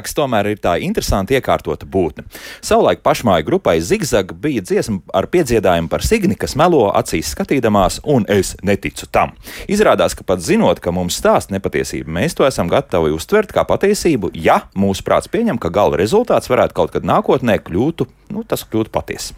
[0.00, 2.24] Cilvēks tomēr ir tā interesanti iekārtota būtne.
[2.64, 8.24] Savulaik pašmāju grupai Zigzag bija dziesma ar piedziedājumu par Signi, kas melo acīs skatīdamās, un
[8.32, 9.34] es neticu tam.
[9.68, 14.32] Izrādās, ka pat zinot, ka mums stāsta nepatiesību, mēs to esam gatavi uztvert kā patiesību,
[14.32, 18.92] ja mūsu prāts pieņem, ka gala rezultāts varētu kaut kad nākotnē kļūtu, nu, tas kļūtu
[18.94, 19.34] patiesa.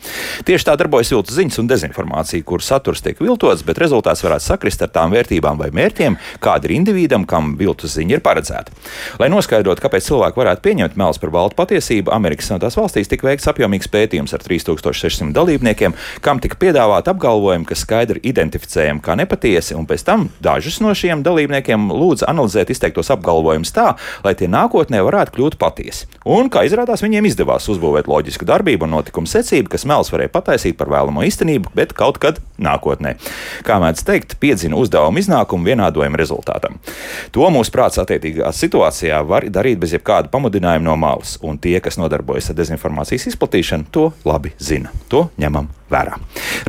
[0.47, 4.85] Tieši tā darbojas viltus ziņas un dezinformācija, kur saturs tiek viltots, bet rezultāts varētu sakrist
[4.85, 8.75] ar tām vērtībām vai mērķiem, kāda ir individam, kam viltus ziņa ir paredzēta.
[9.23, 13.49] Lai noskaidrotu, kāpēc cilvēki varētu pieņemt melus par baltu patiesību, Amerikas Savienotās valstīs tika veikts
[13.49, 19.87] apjomīgs pētījums ar 3600 dalībniekiem, kam tika piedāvāti apgalvojumi, kas skaidri identificējami kā nepatiesi, un
[19.89, 23.93] pēc tam dažus no šiem dalībniekiem lūdza analizēt izteiktos apgalvojumus tā,
[24.27, 26.11] lai tie nākotnē varētu kļūt patiesi.
[26.29, 30.79] Un, kā izrādās, viņiem izdevās uzbūvēt loģisku darbību un notikumu secību, kas melus varēja pataisīt
[30.79, 33.17] par vēlamo īstenību, bet kaut kad nākotnē.
[33.67, 36.79] Kā mēdz teikt, piedzina uzdevumu iznākumu vienādojuma rezultātam.
[37.35, 41.99] To mūsu prāts attiecīgā situācijā var darīt bez jebkāda pamudinājuma no malas, un tie, kas
[42.01, 44.93] nodarbojas ar dezinformācijas izplatīšanu, to labi zina.
[45.13, 46.19] To ņemam vērā.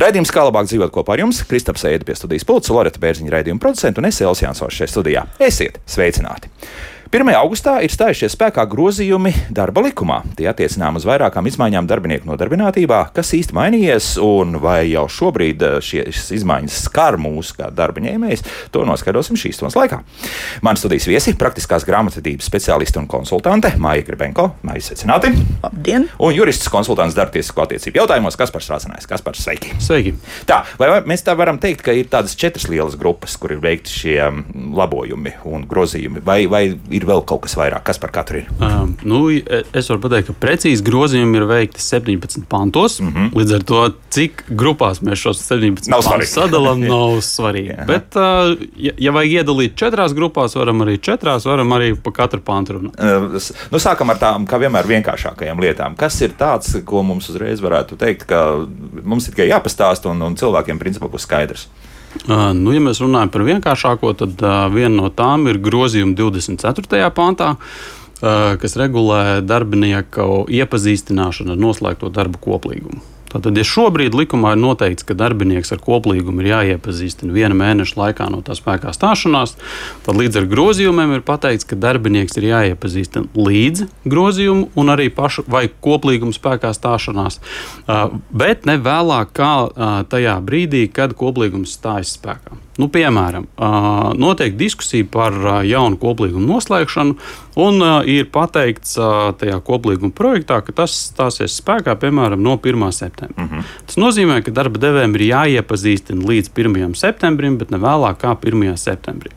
[0.00, 3.62] Raidījums kā labāk dzīvot kopā ar jums, Kristaps Eida pie studijas pulca, Loreta Bērziņa raidījuma
[3.62, 5.28] producenta un es Elsijas Jansovs šajā studijā.
[5.42, 6.52] Esiet sveicināti!
[7.14, 7.28] 1.
[7.38, 10.16] augustā ir stājušies spēkā grozījumi darba likumā.
[10.34, 15.76] Tie attiecinām uz vairākām izmaiņām darbinieku nodarbinātībā, kas īsti mainījies, un vai jau šobrīd eh,
[15.78, 18.42] šīs izmaiņas skar mūs kā darba ņēmējs,
[18.74, 20.00] to noskaidrosim šīs stundas laikā.
[20.66, 24.48] Mani studijas viesi- praktiskās grāmatvedības speciāliste un konsultante Maija Gribenko.
[24.66, 25.30] Maija, sveicināti!
[25.62, 26.08] Labdien!
[26.18, 29.70] Un jurists konsultants darbtiesisko attiecību jautājumos, kas par strāsanājs, kas par sveiki!
[29.78, 30.16] Sveiki!
[30.50, 33.98] Tā, vai mēs tā varam teikt, ka ir tādas četras lielas grupas, kur ir veikti
[34.02, 38.12] šie mm, labojumi un grozījumi, vai, vai ir ir vēl kaut kas vairāk, kas par
[38.14, 38.48] katru ir?
[38.58, 42.98] Um, nu, es varu pateikt, ka precīzi grozījumi ir veikti 17 pantos.
[43.00, 43.30] Mm -hmm.
[43.38, 43.82] Līdz ar to,
[44.14, 47.86] cik grupās mēs šos 17 nav pantus sadalām, nav svarīgi.
[47.86, 52.40] Bet, uh, ja, ja vajag iedalīt četrās grupās, varam arī četrās, varam arī pa katru
[52.40, 52.98] pantu runāt.
[52.98, 53.40] Uh,
[53.70, 55.96] nu, sākam ar tām, kā vienmēr, vienkāršākajām lietām.
[55.96, 58.66] Kas ir tāds, ko mums uzreiz varētu teikt, ka
[59.02, 61.68] mums ir tikai jāpastāst un, un cilvēkiem principā būs skaidrs?
[62.24, 67.10] Uh, nu, ja mēs runājam par vienkāršāko, tad uh, viena no tām ir grozījuma 24.
[67.16, 73.13] pantā, uh, kas regulē darbinieku iepazīstināšanu ar noslēgto darbu koplīgumu.
[73.34, 78.28] Tātad, ja šobrīd likumā ir noteikts, ka darbinieks ar koplīgumu ir jāiepazīstina viena mēneša laikā
[78.30, 79.56] no tā spēkā stāšanās,
[80.06, 85.42] tad līdz ar grozījumiem ir pateikts, ka darbinieks ir jāiepazīstina līdz grozījumu un arī pašu
[85.50, 87.40] vai koplīguma spēkā stāšanās,
[88.30, 89.54] bet ne vēlāk kā
[90.14, 92.60] tajā brīdī, kad koplīgums stājas spēkā.
[92.74, 93.44] Nu, piemēram,
[94.18, 97.14] notiek diskusija par jaunu koplīgumu noslēgšanu,
[97.62, 98.96] un ir pateikts
[99.38, 102.90] tajā koplīguma projektā, ka tas stāsies spēkā piemēram no 1.
[102.90, 103.23] septembra.
[103.36, 103.62] Mm -hmm.
[103.86, 106.94] Tas nozīmē, ka darba devējiem ir jāiepazīstina līdz 1.
[106.94, 108.76] septembrim, bet ne vēlāk kā 1.
[108.76, 109.30] septembrī.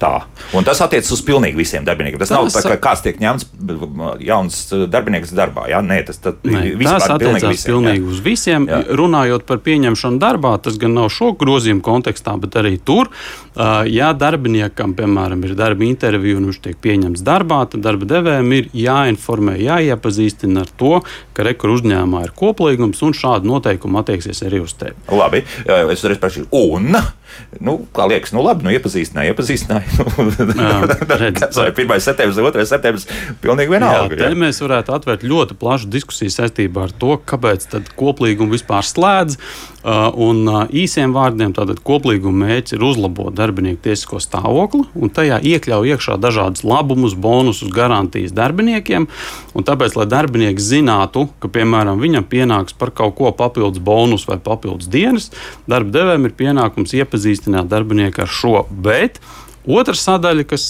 [0.00, 0.22] Tā.
[0.56, 2.20] Un tas attiecas uz pilnīgi visiem darbiniekiem.
[2.22, 3.50] Tas, tas nav tā, ka kāds tiek ņemts
[4.24, 5.66] jauns darbinieks darbā.
[5.68, 8.12] Jā, Nē, tas Nē, tas attiecas pilnīgi, visiem, pilnīgi jā.
[8.14, 8.68] uz visiem.
[8.70, 8.80] Jā.
[9.00, 13.12] Runājot par pieņemšanu darbā, tas gan nav šo grozījumu kontekstā, bet arī tur.
[13.90, 18.72] Ja darbiniekam, piemēram, ir darba intervija un viņš tiek pieņemts darbā, tad darba devējiem ir
[18.86, 20.94] jāinformē, jāiepazīstina ar to,
[21.36, 24.96] ka rekur uzņēmumā ir koplīgums un šādi noteikumi attieksies arī uz tevi.
[25.12, 26.94] Labi, es uzreiz prašu, un,
[27.64, 30.06] nu, kā liekas, nu labi, nu iepazīstināja, iepazīstināja.
[31.60, 32.04] Vai 1.
[32.04, 32.66] septembris, 2.
[32.70, 33.08] septembris,
[33.42, 34.16] pilnīgi vienalga.
[34.16, 39.38] Jā, te mēs varētu atvērt ļoti plašu diskusiju saistībā ar to, kāpēc koplīgumu vispār slēdz.
[39.80, 45.38] Uh, un uh, īsiem vārdiem, tātad koplīguma mērķis ir uzlabot darbinieku tiesisko stāvokli, un tajā
[45.40, 49.08] iekļauj iekšā dažādus labumus, bonusus, garantijas darbiniekiem.
[49.56, 54.90] Tāpēc, lai darbinieks zinātu, ka, piemēram, viņam pienāks par kaut ko papildus bonus vai papildus
[54.92, 55.30] dienas,
[55.64, 58.66] darba devējiem ir pienākums iepazīstināt darbinieku ar šo.
[58.68, 59.16] Bet
[59.68, 60.62] Otra sadaļa, kas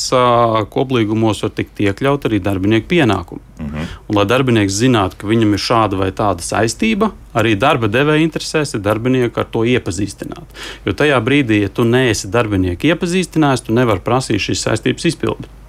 [0.74, 3.40] koplīgumos var tikt iekļaut, arī darbinieku pienākumu.
[3.40, 3.76] Uh mhm.
[3.76, 3.92] -huh.
[4.08, 8.74] Un, lai darbinieks zinātu, ka viņam ir šāda vai tāda saistība, arī darba devēja interesēs
[8.74, 10.58] ir darbinieku ar to iepazīstināt.
[10.84, 15.59] Jo tajā brīdī, ja tu neesi darbinieku iepazīstinājis, tu nevari prasīt šīs saistības izpildi.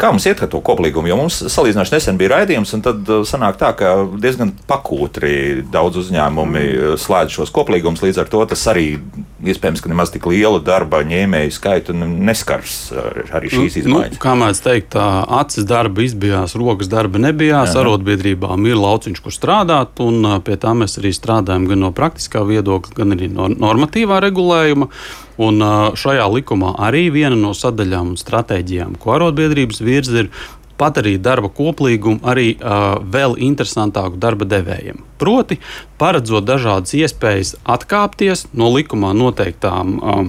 [0.00, 1.10] Kā mums iet ar to koplīgumu?
[1.10, 6.00] Jo mums salīdzinoši nesen bija raidījums, un tad uh, sanāk tā, ka diezgan pakūtri daudz
[6.04, 8.02] uzņēmumi uh, slēdz šos koplīgumus.
[8.04, 8.88] Līdz ar to tas arī
[9.40, 12.76] iespējams, ka nemaz tik liela darba ņēmēju skaitu neskars
[13.34, 14.16] arī šīs nu, izmaiņas.
[14.16, 14.96] Nu, kā mēs teikt,
[15.40, 20.74] acis darba izbijās, rokas darba nebijās, arotbiedrībām ir lauciņš, kur strādāt, un uh, pie tā
[20.76, 24.90] mēs arī strādājam gan no praktiskā viedokļa, gan arī no normatīvā regulējuma.
[25.40, 25.62] Un
[25.96, 30.32] šajā likumā arī viena no sadaļām stratēģijām, ko arotbiedrības virza, ir
[30.80, 35.02] padarīt darba koplīgumu arī uh, vēl interesantāku darba devējiem.
[35.20, 35.60] Proti,
[36.00, 40.22] paredzot dažādas iespējas atkāpties no likumā noteiktām uh,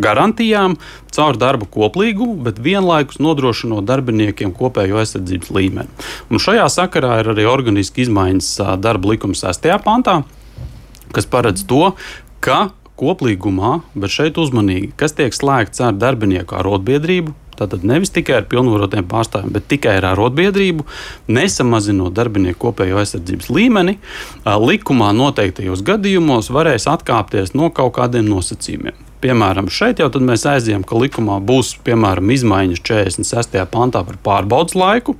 [0.00, 0.78] garantijām
[1.14, 6.06] caur darba koplīgumu, bet vienlaikus nodrošinot darbiniekiem kopējo aizsardzības līmeni.
[6.32, 9.68] Un šajā sakarā ir arī organiski izmaiņas darba likuma 6.
[9.84, 10.22] pantā,
[11.14, 11.92] kas paredz to,
[12.40, 12.70] ka
[13.00, 19.06] koplīgumā, bet šeit uzmanīgi, kas tiek slēgts ar darbinieku arotbiedrību, Tātad nevis tikai ar pilnvarotiem
[19.06, 20.86] pārstāvjiem, bet tikai ar arotbiedrību,
[21.30, 23.98] nesamazinot darbinieku kopējo aizsardzības līmeni,
[24.44, 28.98] likumā noteiktajos gadījumos varēs atkāpties no kaut kādiem nosacījumiem.
[29.24, 33.56] Piemēram, šeit jau mēs aizjām, ka likumā būs piemēram izmaiņas 46.
[33.72, 35.14] pantā par pārbaudas laiku,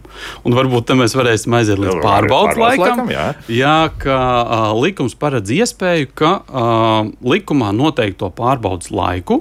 [0.45, 2.85] un varbūt mēs varēsim aiziet līdz pārbaudas laikam.
[2.85, 3.27] laikam jā.
[3.49, 9.41] jā, ka uh, likums paredz iespēju, ka uh, likumā noteikto pārbaudas laiku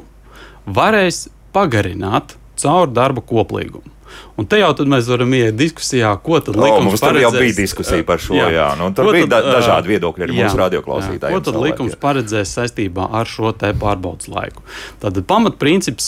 [0.64, 3.93] varēs pagarināt caur darba koplīgumu.
[4.40, 7.28] Un te jau mēs varam iet diskusijā, ko tad likums mums paredzēs.
[7.28, 8.48] Mums jau bija diskusija par šo, jā.
[8.56, 8.68] jā.
[8.80, 11.36] Nu, tur ko bija tad, da dažādi viedokļi arī jā, mūsu radioklausītājiem.
[11.38, 14.66] Ko tad likums paredzēs saistībā ar šo te pārbaudas laiku?
[15.04, 16.08] Tad pamatprincips,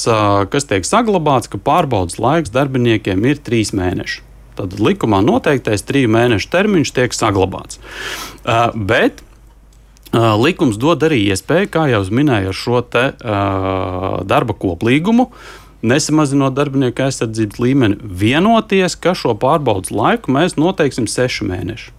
[0.54, 4.24] kas tiek saglabāts, ka pārbaudas laiks darbiniekiem ir trīs mēneši.
[4.56, 7.82] Tad likumā noteiktais trīs mēnešu termiņš tiek saglabāts.
[8.74, 9.22] Bet
[10.16, 13.06] likums dod arī iespēju, kā jau minēju, ar šo te,
[14.30, 15.30] darba koplīgumu
[15.86, 21.94] nesamazinot darbinieku aizsardzības līmeni, vienoties, ka šo pārbaudas laiku mēs noteiksim sešu mēnešu.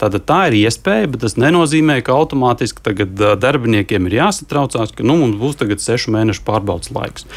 [0.00, 5.18] Tātad tā ir iespēja, bet tas nenozīmē, ka automātiski tagad darbiniekiem ir jāsatraucās, ka nu,
[5.20, 7.28] mums būs tagad sešu mēnešu pārbaudas laiks.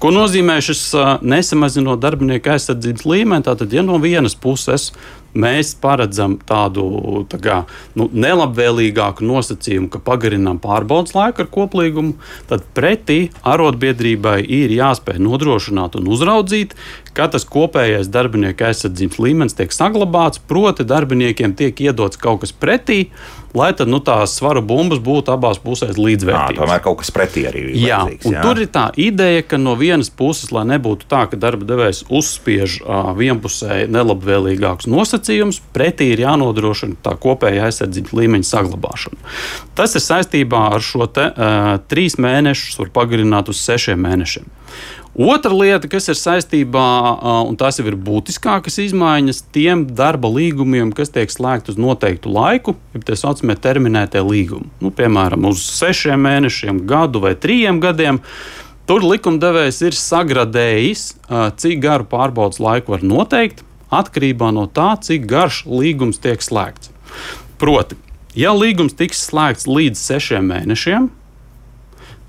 [0.00, 0.86] Ko nozīmē šis
[1.20, 3.44] nesamazinot darbinieku aizsardzības līmeni?
[3.44, 4.94] Tātad, ja no vienas puses
[5.36, 7.56] mēs paredzam tādu tā kā,
[7.98, 12.16] nu, nelabvēlīgāku nosacījumu, ka pagarinām pārbaudas laiku ar koplīgumu,
[12.50, 16.76] tad pretī arotbiedrībai ir jāspēj nodrošināt un uzraudzīt,
[17.16, 23.06] ka tas kopējais darbinieku aizsardzības līmenis tiek saglabāts, proti, darbiniekiem tiek iedots kaut kas pretī,
[23.56, 26.58] lai tad nu, tās svaru bumbas būtu abās pusēs līdzvērtīgas.
[26.60, 27.78] Tomēr kaut kas pretī arī ir.
[27.86, 28.42] Jā, jā.
[28.44, 32.80] tur ir tā ideja, ka no vienas puses, lai nebūtu tā, ka darba devējs uzspiež
[32.82, 39.34] uh, vienpusēji nelabvēlīgākus nosacījumus, pretī ir jānodrošina tā kopējā aizsardzības līmeņa saglabāšana.
[39.78, 44.52] Tas ir saistībā ar šo te, uh, trīs mēnešus, var pagarināt uz sešiem mēnešiem.
[45.16, 46.86] Otra lieta, kas ir saistībā,
[47.48, 52.74] un tās jau ir būtiskākas izmaiņas, tiem darba līgumiem, kas tiek slēgti uz noteiktu laiku,
[52.92, 54.68] ir tā saucamie terminētie līgumi.
[54.84, 58.20] Nu, piemēram, uz sešiem mēnešiem, gadu vai trījiem gadiem.
[58.84, 61.06] Tur likumdevējs ir sagradējis,
[61.64, 66.92] cik garu pārbaudas laiku var noteikt, atkarībā no tā, cik garš līgums tiek slēgts.
[67.56, 67.96] Proti,
[68.36, 71.08] ja līgums tiks slēgts līdz sešiem mēnešiem,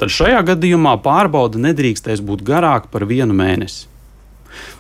[0.02, 3.88] tad šajā gadījumā pārbauda nedrīkstēs būt garāka par vienu mēnesi.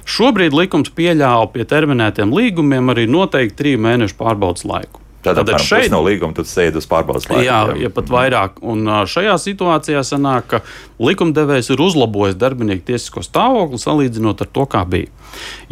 [0.08, 5.04] Šobrīd likums pieļāva pie terminētiem līgumiem arī noteikti trīs mēnešu pārbaudas laiku.
[5.28, 7.44] Tātad Tad šeit no līguma tad sēž uz pārbaudas laiku.
[7.44, 8.60] Jā, ja pat vairāk.
[8.64, 10.62] Un šajā situācijā sanāk, ka
[11.04, 15.12] likumdevējs ir uzlabojis darbinieku tiesisko stāvokli salīdzinot ar to, kā bija.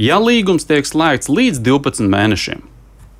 [0.02, 2.66] Ja līgums tiek slēgts līdz 12 mēnešiem,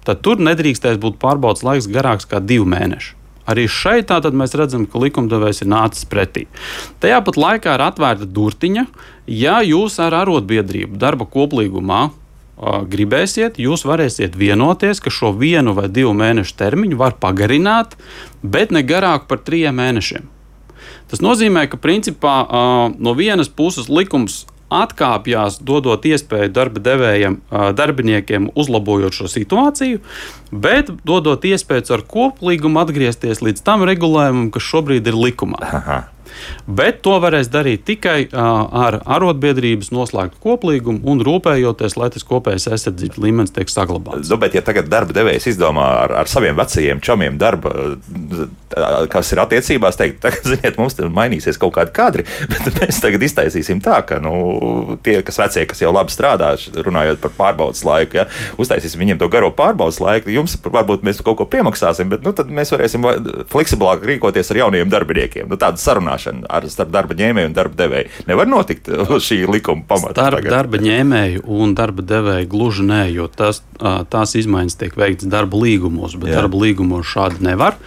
[0.06, 3.16] tad tur nedrīkstēs būt pārbaudas laiks garāks kā 2 mēneši.
[3.46, 6.48] Arī šeit mēs redzam, ka likumdevējs ir nācis pretī.
[7.00, 8.86] Tajā pat laikā ir atvērta durtiņa,
[9.30, 12.10] ja jūs ar arotbiedrību darba koplīgumā
[12.56, 17.98] gribēsiet, jūs varēsiet vienoties, ka šo vienu vai divu mēnešu termiņu var pagarināt,
[18.42, 20.32] bet ne garāk par trim mēnešiem.
[21.12, 22.36] Tas nozīmē, ka principā
[22.98, 24.46] no vienas puses likums
[24.84, 27.40] atkāpjas, dodot iespēju darba devējiem,
[27.78, 30.02] darbiniekiem uzlabojot šo situāciju,
[30.52, 35.62] bet dodot iespēju ar koplīgumu atgriezties līdz tam regulējumam, kas šobrīd ir likumā.
[35.70, 36.02] Aha.
[36.66, 43.22] Bet to varēs darīt tikai ar arotbiedrības noslēgtu koplīgumu un rūpējoties, lai tas kopējais aizsardzības
[43.22, 44.30] līmenis tiek saglabāts.
[44.32, 47.74] Nu, bet, ja tagad darba devējs izdomā ar, ar saviem vecajiem čomiem darba,
[49.12, 53.82] kas ir attiecībās, teikt, tagad, ziniet, mums mainīsies kaut kādi kadri, bet mēs tagad iztaisīsim
[53.86, 58.28] tā, ka nu, tie, kas vecie, kas jau labi strādā, runājot par pārbaudas laiku, ja,
[58.62, 62.50] uztaisīsim viņiem to garo pārbaudas laiku, jums varbūt mēs kaut ko piemaksāsim, bet nu, tad
[62.54, 63.06] mēs varēsim
[63.52, 65.48] fleksiblāk rīkoties ar jauniem darbiniekiem.
[65.52, 69.46] Nu, tāda sarunāšana sarunāšana ar, starp darba ņēmēju un darba devēju nevar notikt uz šī
[69.50, 70.14] likuma pamata.
[70.16, 70.52] Starp tagad.
[70.52, 73.62] darba ņēmēju un darba devēju gluži nē, jo tas,
[74.10, 76.42] tās izmaiņas tiek veikts darba līgumos, bet Jā.
[76.42, 77.78] darba līgumos šādi nevar.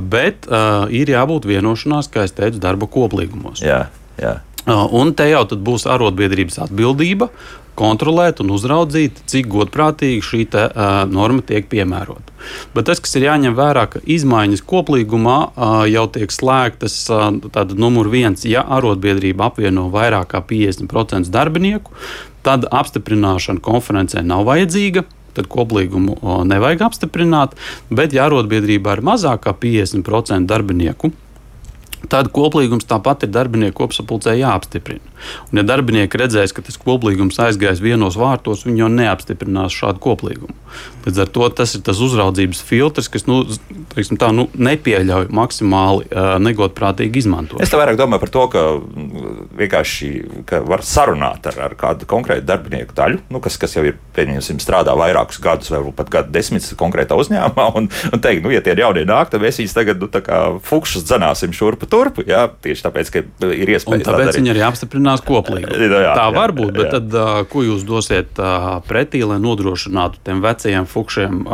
[0.00, 0.48] Bet
[0.90, 3.64] ir jābūt vienošanās, kā es teicu, darba koplīgumos.
[3.64, 3.86] Jā,
[4.20, 4.38] jā.
[4.66, 7.30] Un te jau būs arotbiedrības atbildība
[7.76, 12.34] kontrolēt un uzraudzīt, cik godprātīgi šī te, uh, norma tiek piemērota.
[12.74, 17.74] Bet tas, kas ir jāņem vērā, ka izmaiņas koplīgumā uh, jau tiek slēgtas, uh, tad
[17.78, 21.92] numur viens, ja arotbiedrība apvieno vairāk kā 50% darbinieku,
[22.46, 25.04] tad apstiprināšana konferencē nav vajadzīga
[25.36, 26.14] tad koplīgumu
[26.48, 27.58] nevajag apstiprināt.
[27.92, 31.10] Bet, ja arotbiedrībā ir mazāk kā 50% darbinieku,
[32.12, 35.15] Tad koplīgums tāpat ir darbinieku kopsapulcē jāapstiprina.
[35.50, 40.54] Un, ja darbinieki redzēs, ka tas koplīgums aizgājis vienos vārtos, viņi jau neapstiprinās šādu koplīgumu.
[41.06, 43.40] Līdz ar to tas ir tas uzraudzības filtrs, kas nu,
[43.94, 47.62] tā, nu, nepieļauj maksimāli uh, negodprātīgi izmantot.
[47.62, 50.10] Es vairāk domāju par to, ka mm, vienkārši
[50.48, 53.96] ka var sarunāt ar, ar kādu konkrētu darbinieku daļu, nu, kas, kas jau ir
[54.62, 58.74] strādā vairākus gadus, vai pat gadu desmitus konkrētā uzņēmumā, un, un teikt, nu, ja tie
[58.74, 60.10] ir jaunie nāk, tad mēs viņus tagad nu,
[60.66, 62.26] fukšus dzenāsim šurpu turpu.
[62.26, 64.08] Jā, tieši tāpēc, ka ir iespēja.
[64.10, 64.64] Tāpēc viņi arī
[65.06, 65.86] apstiprinās koplīgumu.
[65.86, 66.98] Jā, jā, tā var būt, bet jā.
[66.98, 68.38] tad, ko jūs dosiet
[68.88, 71.44] pretī, lai nodrošinātu tiem vecajiem fukšiem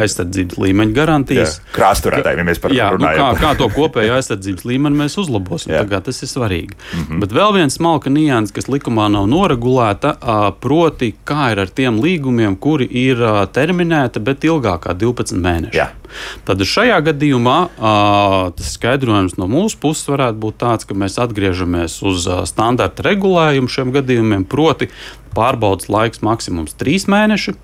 [0.00, 1.58] aizsardzības līmeņa garantijas?
[1.74, 3.20] Krāsturētājiem, ja mēs par to nu, runājam.
[3.20, 5.74] Nu, kā, kā to kopējo aizsardzības līmeni mēs uzlabosim?
[5.74, 6.76] Tagad tas ir svarīgi.
[6.76, 7.20] Mm -hmm.
[7.24, 10.14] Bet vēl viens smalka nianses, kas likumā nav noregulēta,
[10.60, 13.16] proti, kā ir ar tiem līgumiem, kuri ir
[13.52, 15.76] terminēti, bet ilgākā 12 mēneši.
[15.76, 15.88] Jā.
[16.48, 17.58] Tad šajā gadījumā
[18.56, 23.94] tas skaidrojums no mūsu puses varētu būt tāds, ka mēs atgriežamies uz standarta regulējumu šiem
[23.94, 24.90] gadījumiem, proti,
[25.36, 27.54] pārbaudas laiks maksimums trīs mēneši.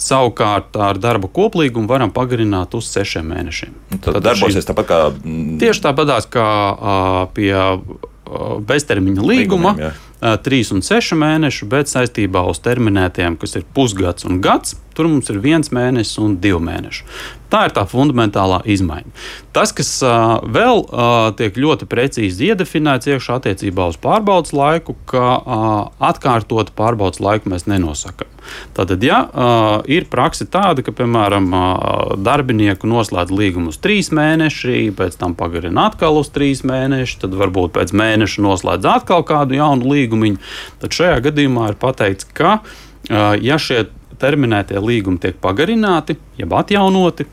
[0.00, 3.72] Savukārt ar darba koplīgumu varam pagarināt uz sešiem mēnešiem.
[3.94, 4.68] Nu, tad, tad darbosies šī...
[4.70, 4.98] tāpat kā.
[5.62, 6.48] Tieši tāpatās kā
[7.36, 7.54] pie
[8.68, 9.72] beztermiņa līguma.
[9.76, 9.94] Līgumiem, jā.
[10.42, 15.30] 3 un 6 mēneši, bet saistībā uz terminētiem, kas ir pusgads un gads, tur mums
[15.32, 17.04] ir viens mēnesis un divi mēneši.
[17.46, 19.12] Tā ir tā fundamentālā izmaiņa.
[19.54, 25.26] Tas, kas uh, vēl uh, tiek ļoti precīzi iedefinēts iekšā attiecībā uz pārbaudas laiku, ka
[25.36, 28.32] uh, atkārtot pārbaudas laiku mēs nenosakām.
[28.74, 34.94] Tātad, ja uh, ir praksa tāda, ka, piemēram, uh, darbinieku noslēdz līgumu uz trīs mēnešiem,
[34.98, 39.94] pēc tam pagarina atkal uz trīs mēnešus, tad varbūt pēc mēneša noslēdz atkal kādu jaunu
[39.94, 40.34] līgumu,
[40.82, 43.86] tad šajā gadījumā ir pateikts, ka, uh, ja šie
[44.20, 47.26] terminētie līgumi tiek pagarināti, jeb atjaunoti,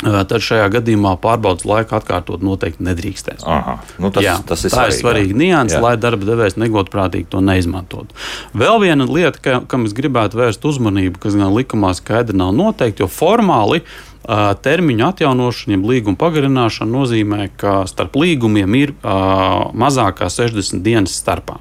[0.00, 3.44] tad šajā gadījumā pārbaudas laiku atkārtot noteikti nedrīkstēs.
[3.44, 7.28] Aha, nu tas, jā, tas ir tā svarīgi, ir svarīga nianses, lai darba devējs negodprātīgi
[7.32, 8.16] to neizmantotu.
[8.56, 13.04] Vēl viena lieta, ka, kam es gribētu vērst uzmanību, kas gan likumā skaidri nav noteikti,
[13.04, 20.32] jo formāli uh, termiņu atjaunošana, jeb līguma pagarināšana nozīmē, ka starp līgumiem ir uh, mazākā
[20.32, 21.60] 60 dienas starpā.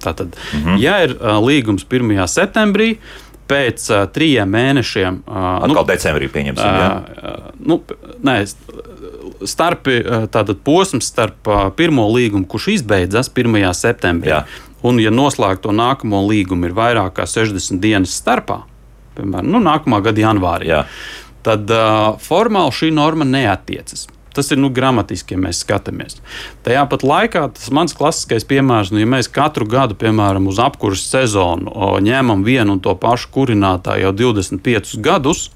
[0.00, 0.78] Tātad, mm -hmm.
[0.80, 2.26] ja ir uh, līgums 1.
[2.26, 2.96] septembrī,
[3.50, 5.22] pēc uh, trijiem mēnešiem.
[5.26, 6.78] Uh, Atkal nu, decembrī pieņemsim.
[6.78, 7.80] Uh, nu,
[8.26, 8.36] nē,
[9.48, 9.88] starp,
[10.32, 13.56] tātad posms starp uh, pirmo līgumu, kurš izbeidzas 1.
[13.76, 14.44] septembrī, Jā.
[14.86, 18.62] un, ja noslēgto nākamo līgumu ir vairāk kā 60 dienas starpā,
[19.18, 20.84] piemēram, nu, nākamā gada janvārī, Jā.
[21.46, 24.06] tad uh, formāli šī norma neatiecas.
[24.34, 26.20] Tas ir nu, gramatiski, ja mēs skatāmies.
[26.66, 31.10] Tajā pat laikā tas mans klasiskais piemērs, nu, ja mēs katru gadu, piemēram, uz apkurses
[31.10, 35.48] sezonu o, ņemam vienu un to pašu kurinātāju jau 25 gadus,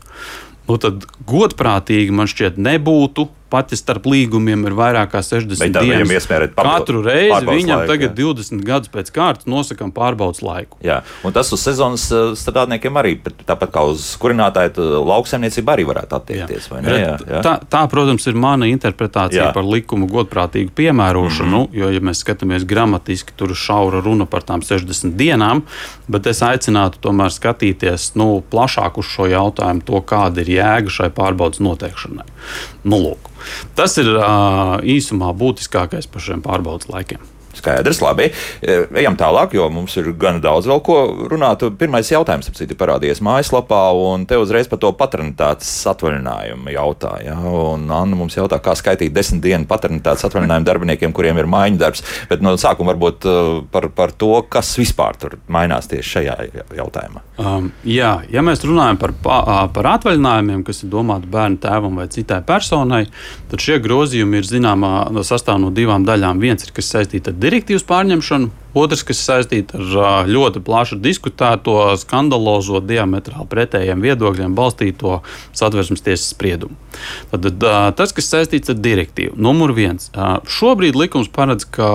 [0.67, 5.77] nu, tad godprātīgi man šķiet nebūtu pat ja starp līgumiem ir vairāk kā 60 Bet
[5.77, 6.27] dienas.
[6.55, 8.27] Katru reizi viņam laiku, tagad jā.
[8.33, 10.79] 20 gadus pēc kārtas nosakām pārbaudas laiku.
[10.85, 16.19] Jā, un tas uz sezonas eh, strādniekiem arī, tāpat kā uz kurinātāju, lauksaimniecību arī varētu
[16.19, 16.71] attiekties.
[16.71, 16.83] Jā.
[16.85, 17.43] Jā, jā.
[17.45, 19.53] Tā, tā, protams, ir mana interpretācija jā.
[19.55, 21.79] par likumu godprātīgu piemērošanu, mm -hmm.
[21.81, 25.63] jo, ja mēs skatāmies gramatiski, tur ir šaura runa par tām 60 dienām,
[26.09, 31.11] bet es aicinātu tomēr skatīties nu, plašāk uz šo jautājumu, to, kāda ir jēga šai
[31.11, 32.27] pārbaudas noteikšanai.
[32.85, 33.31] Nu, lūk.
[33.79, 34.11] Tas ir
[34.97, 37.23] īsumā būtiskākais par šiem pārbaudas laikiem.
[37.59, 38.31] Skaidrs, labi.
[38.63, 40.99] E, ejam tālāk, jo mums ir gana daudz vēl ko
[41.31, 41.65] runāt.
[41.79, 47.37] Pirmais jautājums, ap citu, parādījies mājaslapā, un te uzreiz par to paternitātes atvaļinājumu jautāja.
[47.39, 52.05] Un Anna mums jautā, kā skaitīt desmit dienu paternitātes atvaļinājumu darbiniekiem, kuriem ir maiņu darbs.
[52.31, 53.37] Bet no sākuma varbūt e,
[53.75, 56.39] par, par to, kas vispār tur mainās tieši šajā
[56.79, 57.25] jautājumā.
[57.35, 59.15] Um, jā, ja mēs runājam par,
[59.75, 63.05] par atvaļinājumiem, kas ir domāti bērnu tēvam vai citai personai,
[63.51, 64.93] tad šie grozījumi ir zināmā
[65.27, 66.43] sastāv no divām daļām.
[66.43, 72.81] Viens ir, kas saistīts ar direktīvas pārņemšanu, otrs, kas saistīts ar ļoti plašu diskutēto, skandalozo,
[72.85, 75.21] diametrāli pretējiem viedokļiem balstīto
[75.53, 76.75] satversmes tiesas spriedumu.
[77.35, 77.51] Tad,
[77.99, 80.11] tas, kas saistīts ar direktīvu, numur viens.
[80.59, 81.91] Šobrīd likums paredz, ka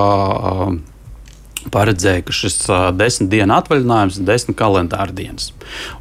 [1.74, 2.58] paredzēja, ka šis
[2.96, 5.50] desmit dienu atvaļinājums ir desmit kalendāra dienas.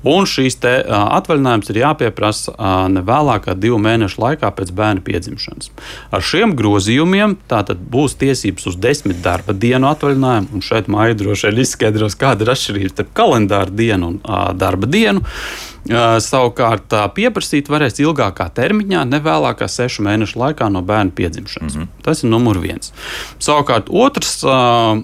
[0.06, 2.54] Un šīs atvaļinājums ir jāpieprasa
[2.92, 5.72] ne vēlāk kā divu mēnešu laikā pēc bērna piedzimšanas.
[6.14, 11.50] Ar šiem grozījumiem tātad būs tiesības uz desmit darba dienu atvaļinājumu, un šeit māja droši
[11.50, 14.22] vien izskaidros, kāda ir atšķirība starp kalendāra dienu un
[14.58, 15.26] darba dienu.
[15.88, 21.74] Savukārt, pieprasīt varēs ilgākā termiņā, ne vēlāk kā sešu mēnešu laikā no bērna piedzimšanas.
[21.74, 22.02] Mm -hmm.
[22.04, 22.92] Tas ir numurs viens.
[23.38, 24.44] Savukārt, otrs,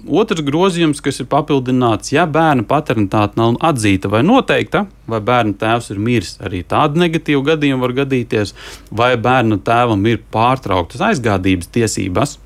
[0.09, 5.91] otrs grozījums, kas ir papildināts, ja bērna paternitāte nav atzīta vai noteikta, vai bērna tēvs
[5.91, 8.55] ir miris, arī tādi negatīvi gadījumi var gadīties,
[8.91, 12.39] vai bērna tēvam ir pārtrauktas aizgādības tiesības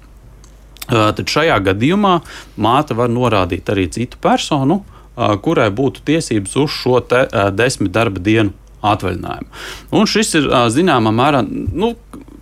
[0.89, 2.15] tad šajā gadījumā
[2.57, 4.83] māte var norādīt arī citu personu,
[5.43, 8.55] kurai būtu tiesības uz šo te, desmit darba dienu
[8.87, 9.51] atvaļinājumu.
[9.99, 11.43] Un šis ir zināmā mērā.
[11.49, 11.95] Nu,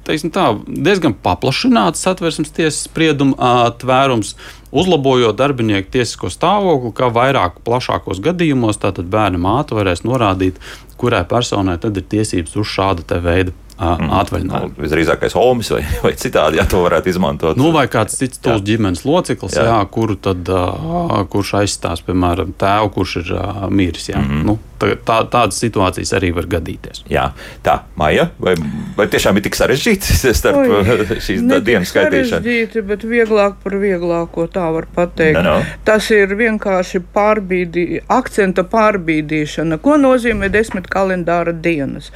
[0.07, 4.37] Tā, diezgan paplašināts satversmes tiesas sprieduma tvērums,
[4.71, 10.63] uzlabojot darbinieku tiesisko stāvokli, kā vairāk plašākos gadījumos bērna māte varēs norādīt,
[10.97, 13.57] kurai personai tad ir tiesības uz šāda veida.
[13.77, 14.73] Atvaļinājumu.
[14.73, 17.59] Nu, visdrīzākais homis vai, vai citādi, ja to varētu izmantot.
[17.61, 19.67] Nu, vai kāds cits tos ģimenes loceklis, jā.
[19.69, 24.09] Jā, kuru tad, uh, kurš aizstās, piemēram, tēvu, kurš ir uh, miris.
[24.09, 24.23] Jā.
[24.23, 24.47] Mm -hmm.
[24.49, 27.05] nu, tā, tādas situācijas arī var gadīties.
[27.11, 27.31] Jā,
[27.65, 28.55] tā, Maija, vai,
[28.97, 32.41] vai tiešām ir tik sarežģīti starp Oi, šīs dienas skaitīšanu?
[32.41, 35.43] Sarežģīti, bet vieglāk par vieglāko tā var pateikt.
[35.43, 35.77] No, no.
[35.85, 39.79] Tas ir vienkārši pārbīdī, akcenta pārbīdīšana.
[39.79, 42.11] Ko nozīmē desmit kalendāra dienas?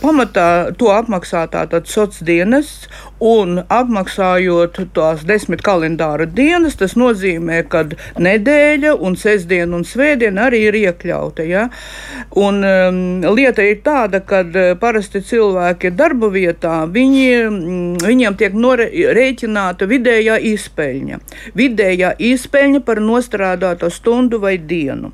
[0.00, 2.88] Pamatā to apmaksā tātad sociālais dienests,
[3.24, 7.86] un apmaksājot tās desmit kalendāra dienas, tas nozīmē, ka
[8.20, 11.46] nedēļa un sestdiena un svētdiena arī ir iekļauta.
[11.48, 11.66] Ja?
[12.36, 12.98] Un, um,
[13.36, 18.58] lieta ir tāda, ka uh, parasti cilvēki darba vietā, viņi, um, viņiem tiek
[19.16, 21.20] rēķināta vidējā izpeļņa.
[21.56, 25.12] Vidējā izpeļņa par nostrādāto stundu vai dienu.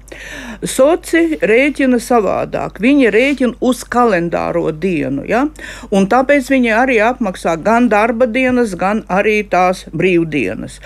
[0.67, 2.81] Soci rēķina savādāk.
[2.83, 5.25] Viņi rēķina uz kalendāro dienu.
[5.29, 5.47] Ja?
[5.95, 10.79] Un tāpēc viņi arī apmaksā gan darba dienas, gan arī tās brīvdienas.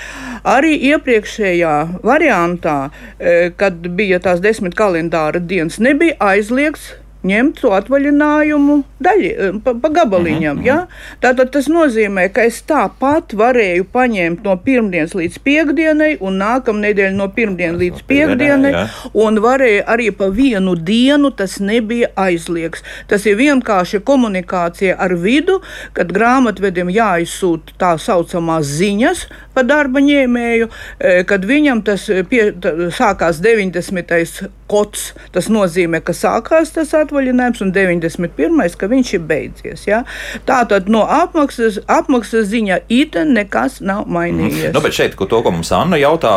[0.56, 6.92] Arī iepriekšējā variantā, eh, kad bija tās desmit kalendāra dienas, nebija aizliegts
[7.24, 10.58] ņemt to atvaļinājumu daļi, eh, pa, pa gabaliņam.
[10.58, 10.66] -hmm.
[10.66, 10.86] ja?
[11.20, 17.28] Tātad tas nozīmē, ka es tāpat varēju paņemt no pirmdienas līdz piekdienai, un nākamnedēļ no
[17.28, 18.72] pirmdienas līdz piekdienai,
[19.12, 21.30] un varēju arī pa vienu dienu.
[21.34, 22.84] Tas nebija aizliegts.
[23.08, 25.60] Tas ir vienkārši komunikācija ar vidu,
[25.92, 30.68] kad grāmatvedim jāizsūta tā saucamās ziņas par darba ņēmēju,
[31.00, 34.50] eh, kad viņam tas pie, tā, sākās 90.
[34.70, 35.12] Kods.
[35.34, 38.78] Tas nozīmē, ka sākās tas atvaļinājums un 91.
[38.80, 39.86] ka viņš ir beidzies.
[39.88, 40.02] Ja?
[40.48, 44.70] Tā tad no apmaksas, apmaksas ziņā iten nekas nav mainījies.
[44.70, 44.76] Mm.
[44.76, 46.34] Nu, bet šeit, ko to, ko mums Anna jautā,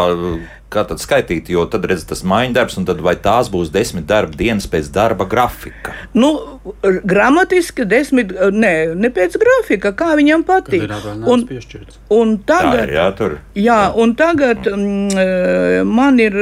[0.73, 4.35] kā tad skaitīt, jo tad redz tas maiņu darbs, un vai tās būs desmit darba
[4.37, 5.93] dienas pēc darba grafika?
[6.13, 10.87] Nu, gramatiski desmit, ne, ne pēc grafika, kā viņam patīk.
[11.27, 11.45] Un,
[12.13, 13.37] un tagad, ir, jā, tur.
[13.57, 16.35] Jā, un tagad mm, man ir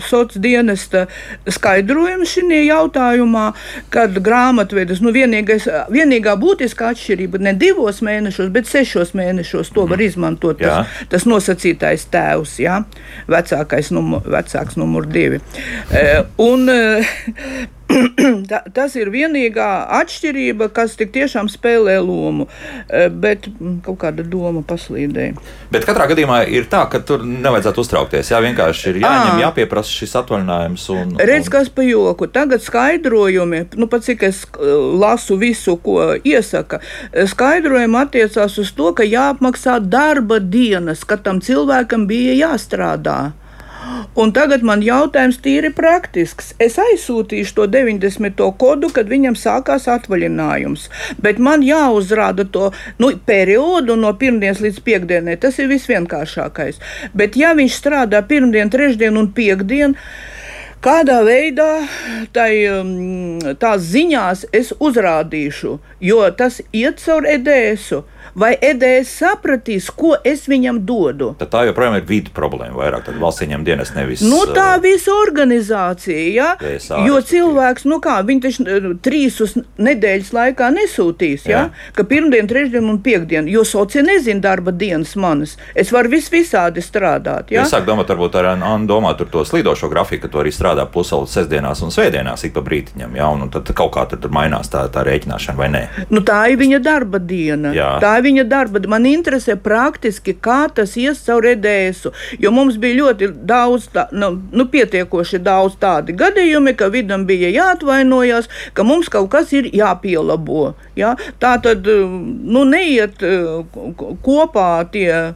[0.00, 1.06] sociālās dienesta
[1.50, 3.44] skaidrojums šajā jautājumā,
[3.92, 9.92] kad grāmatvedis, nu, vienīgais, vienīgā būtiskā atšķirība ne divos mēnešos, bet sešos mēnešos to mm.
[9.92, 12.82] var izmantot tas, tas nosacītais tēvs, jā,
[13.30, 15.40] vecā vecākais numur, vecāks numur divi.
[15.90, 17.68] E, un, e,
[18.50, 19.68] Ta, tas ir vienīgā
[20.00, 22.46] atšķirība, kas tik tiešām spēlē lomu,
[22.88, 23.48] e, bet
[23.84, 25.36] kaut kāda doma paslīdēja.
[25.72, 28.32] Bet katrā gadījumā ir tā, ka tur nevajadzētu uztraukties.
[28.32, 30.86] Jā, vienkārši ir jāņem, jāpieprasa šis atvaļinājums.
[30.94, 32.28] Un, Redz, kas pa joku.
[32.32, 34.44] Tagad skaidrojumi, nu pat cik es
[35.02, 36.82] lasu visu, ko iesaka,
[37.34, 43.20] skaidrojumi attiecās uz to, ka jāapmaksā darba dienas, ka tam cilvēkam bija jāstrādā.
[44.12, 46.52] Un tagad man jautājums tīri praktisks.
[46.60, 48.42] Es aizsūtīšu to 90.
[48.60, 50.88] kodu, kad viņam sākās atvaļinājums.
[51.22, 55.38] Bet man jāuzrāda to nu, periodu no pirmdienas līdz piekdienai.
[55.40, 56.82] Tas ir visvienkāršākais.
[57.16, 59.96] Bet ja viņš strādā pirmdien, trešdien un piekdien,
[60.84, 61.70] kādā veidā
[62.36, 67.92] tai, um, tās ziņās es uzrādīšu, jo tas iet caur EDS.
[67.92, 71.32] -u vai EDS sapratīs, ko es viņam dodu.
[71.40, 72.74] Tad tā joprojām ir vidu problēma.
[72.78, 74.22] Vairāk tad valsts ieņem dienas nevis.
[74.24, 76.48] Nu, tā uh, visa organizācija, ja?
[76.60, 81.66] DSA, jo cilvēks, nu kā, viņi taču uh, trīs uz nedēļas laikā nesūtīs, ja?
[81.68, 81.92] Jā.
[81.96, 85.56] ka pirmdien, trešdien un piekdien, jo soci nezina darba dienas manas.
[85.78, 87.52] Es varu vis visādi strādāt.
[87.52, 87.66] Ja?
[87.66, 90.86] Es sāku domāt, varbūt ar Annu domāt tur to slīdošo grafiku, ka tu arī strādā
[90.90, 93.28] pusaules sestdienās un svētdienās ik pa brītiņam, ja?
[93.32, 95.82] un, un tad kaut kā tur mainās tā, tā rēķināšana vai nē.
[96.12, 97.72] Nu, tā ir viņa darba diena.
[97.76, 97.92] Jā.
[98.02, 98.82] Tā viņa darba.
[98.88, 102.06] Man interesē praktiski, kā tas ies caur EDS.
[102.42, 107.50] Jo mums bija ļoti daudz, tā, nu, nu, pietiekoši daudz tādi gadījumi, ka vidam bija
[107.52, 110.72] jāatvainojas, ka mums kaut kas ir jāpielabo.
[110.96, 111.14] Ja?
[111.42, 113.22] Tā tad nu, neiet
[114.24, 115.34] kopā tie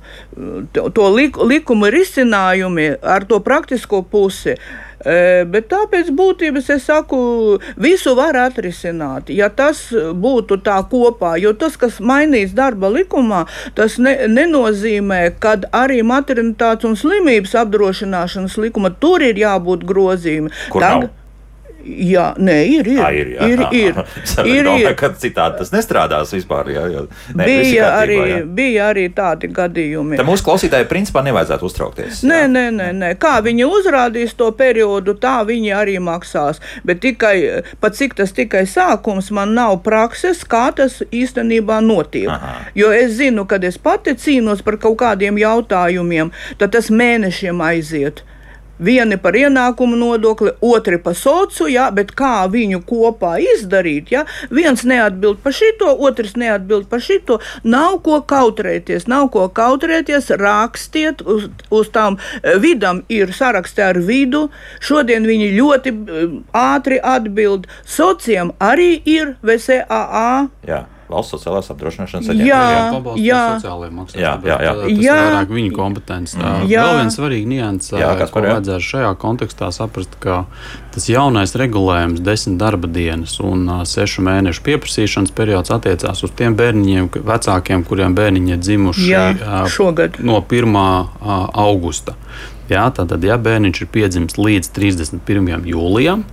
[0.96, 4.56] to likuma risinājumi ar to praktisko pusi.
[5.06, 7.18] Bet tāpēc būtības es saku,
[7.78, 11.36] visu var atrisināt, ja tas būtu tā kopā.
[11.38, 13.44] Jo tas, kas mainīts darba likumā,
[13.78, 20.50] tas ne, nenozīmē, ka arī maternitātes un slimības apdrošināšanas likuma tur ir jābūt grozījumam.
[20.74, 21.14] Kur Tag, nav?
[21.86, 22.88] Jā, nē, ir.
[22.90, 24.00] ir, à, ir, jā, ir, ir,
[24.50, 24.88] ir, ir.
[24.98, 26.72] Ka citādi tas nestrādās vispār.
[26.74, 27.04] Jā, jā.
[27.36, 28.40] Nē, bija, arī, jā.
[28.58, 30.18] bija arī tādi gadījumi.
[30.18, 32.24] Tad mūsu klausītāji principā nevajadzētu uztraukties.
[32.26, 32.50] Nē, jā.
[32.56, 33.12] nē, nē, nē.
[33.22, 36.60] Kā viņi uzrādīs to periodu, tā viņi arī maksās.
[36.86, 37.36] Bet tikai
[37.80, 42.30] pat cik tas tikai sākums, man nav prakses, kā tas īstenībā notiek.
[42.32, 42.56] Aha.
[42.78, 48.24] Jo es zinu, kad es pati cīnos par kaut kādiem jautājumiem, tad tas mēnešiem aiziet.
[48.78, 54.12] Vieni par ienākumu nodokli, otri par socu, ja, bet kā viņu kopā izdarīt?
[54.12, 54.24] Ja?
[54.52, 57.38] Viens neatbild par šito, otrs neatbild par šito.
[57.64, 60.28] Nav ko kautrēties, nav ko kautrēties.
[60.36, 64.46] Rakstiet, uz, uz tām eh, vidām ir saraksti ar vidu.
[64.84, 67.70] Šodien viņi ļoti eh, ātri atbild.
[67.86, 70.28] Sociiem arī ir VCAA.
[70.68, 72.48] Jā valsts sociālās apdrošināšanas aģentūra.
[72.48, 74.24] Jā, jā, sociālajiem maksājumiem.
[74.26, 74.72] Jā, jā, jā.
[74.80, 75.16] Tas jā.
[75.16, 76.38] ir vairāk viņa kompetence.
[76.40, 76.86] Tā jā.
[76.86, 80.38] vēl viens svarīgs nianses, ko vajadzētu šajā kontekstā saprast, ka
[80.96, 87.10] tas jaunais regulējums, desmit darba dienas un sešu mēnešu pieprasīšanas periods attiecās uz tiem bērniņiem,
[87.26, 89.24] vecākiem, kuriem bērniņi ir dzimuši jā,
[89.72, 90.20] šogad.
[90.24, 90.78] no 1.
[91.66, 92.16] augusta.
[92.72, 95.66] Jā, tātad, ja bērniņš ir piedzimis līdz 31.
[95.70, 96.24] jūlijam,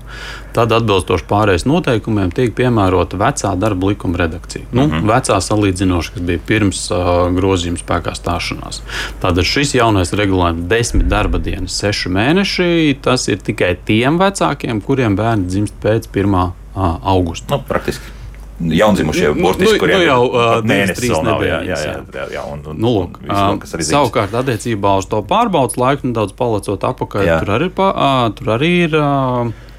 [0.56, 4.66] tad atbilstoši pārējais noteikumiem tiek piemērota vecā darba likuma redakcija.
[4.72, 5.12] Nu, mm -hmm.
[5.12, 8.82] Vecā salīdzinoši, kas bija pirms uh, grozījuma spēkā stāšanās.
[9.22, 15.16] Tātad šis jaunais regulējums, desmit darba dienas, seši mēneši, tas ir tikai tiem vecākiem, kuriem
[15.16, 16.36] bērni dzimst pēc 1.
[16.76, 17.56] Uh, augusta.
[17.56, 18.23] Nu, praktiski
[18.72, 21.44] jaundzimušie nu, burtiski, nu, kuriem nu, jau uh, mēnesis vēl nav.
[21.48, 25.80] Jā, jā, jā, jā, un, un, nu, lūk, un, un savukārt, attiecībā uz to pārbaudas
[25.82, 27.38] laiku, nedaudz palicot apakaļ, jā.
[27.44, 28.98] tur arī, pa, uh, tur arī ir.
[29.00, 29.72] Uh,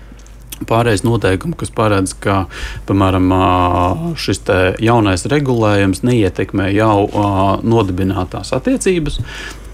[0.69, 2.45] Pārējais noteikumi, kas paredz, ka
[2.89, 3.33] piemēram,
[4.21, 4.45] šis
[4.85, 7.09] jaunais regulējums neietekmē jau
[7.67, 9.19] nodibinātās attiecības.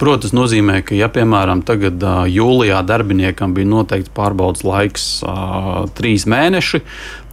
[0.01, 2.01] Protams, tas nozīmē, ka, ja piemēram tagad
[2.33, 5.05] jūlijā darbiniekam bija noteikts pārbaudas laiks
[5.99, 6.81] trīs mēneši,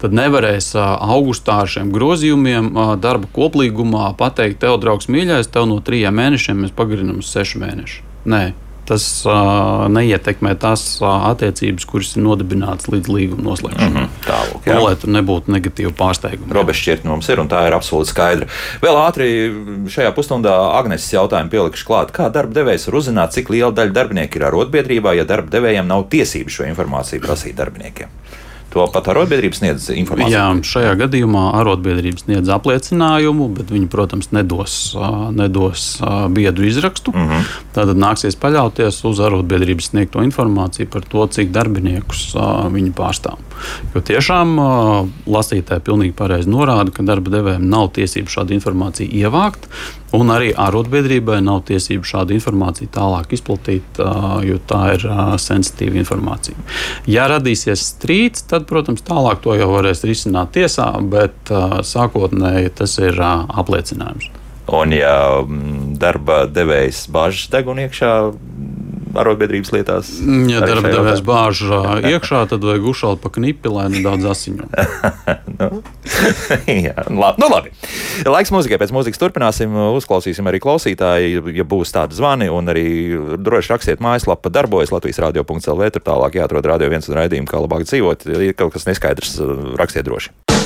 [0.04, 6.20] tad nevarēs augustā ar šiem grozījumiem darba koplīgumā pateikt, tev, draugs, mīļais, tev no trījiem
[6.20, 8.04] mēnešiem mēs pagarinām uz sešu mēnešu.
[8.28, 8.44] Nē,
[8.88, 13.90] tas uh, neietekmē tās uh, attiecības, kuras ir nodibinātas līdz līguma noslēgšanai.
[13.90, 14.78] Mm -hmm, Tālāk, jā.
[14.84, 16.54] Lai tur nebūtu negatīva pārsteiguma.
[16.58, 18.48] Robeža šķirtne mums ir, un tā ir absolūti skaidra.
[18.82, 19.30] Vēl ātri
[19.94, 22.12] šajā pusstundā Agnēs jautājumu pielikšu klāt.
[22.16, 26.08] Kā darba devējs var uzzināt, cik liela daļa darbinieku ir arotbiedrībā, ja darba devējiem nav
[26.10, 28.08] tiesības šo informāciju prasīt darbiniekiem?
[28.78, 30.36] To pat arotbiedrības sniedz informāciju.
[30.36, 34.76] Jā, šajā gadījumā arotbiedrības sniedz apliecinājumu, bet viņi, protams, nedos,
[35.34, 35.88] nedos
[36.36, 37.14] biedru izrakstu.
[37.16, 37.48] Mm -hmm.
[37.74, 42.36] Tad nāksies paļauties uz arotbiedrības sniegto informāciju par to, cik darbiniekus
[42.76, 43.42] viņi pārstāv.
[43.96, 44.58] Jo tiešām
[45.26, 49.66] lasītāji pilnīgi pareizi norāda, ka darba devējiem nav tiesību šādu informāciju ievākt.
[50.16, 54.00] Un arī arotbiedrībai nav tiesību šādu informāciju tālāk izplatīt,
[54.48, 55.04] jo tā ir
[55.44, 56.56] sensitīva informācija.
[57.12, 61.52] Ja radīsies strīds, tad, protams, tālāk to jau varēs risināt tiesā, bet
[61.84, 64.32] sākotnēji tas ir apliecinājums.
[64.68, 65.44] Un, ja
[66.00, 68.10] darba devējs bāžas deguna iekšā,
[69.22, 70.12] arotbiedrības lietās.
[70.22, 71.64] Mm, ja darba devējs bāž
[72.12, 74.68] iekšā, tad vajag uzšaut pa knipi, lai nedaudz asiņo.
[75.60, 75.82] nu,
[76.88, 77.44] jā, labi.
[77.44, 77.74] Nu, labi.
[78.28, 78.80] Laiks mūzikai.
[78.82, 79.74] Pēc mūzikas turpināsim.
[79.98, 82.50] Uzklausīsim arī klausītāji, ja būs tādi zvani.
[82.54, 82.88] Un arī
[83.42, 85.88] droši rakstiet mājaslapā, darbojas Latvijas radio.cl.
[85.94, 88.30] Tur tālāk jāatrod radio viens un raidījumu, kā labāk dzīvot.
[88.34, 89.40] Ja ir kaut kas neskaidrs,
[89.80, 90.57] rakstiet droši.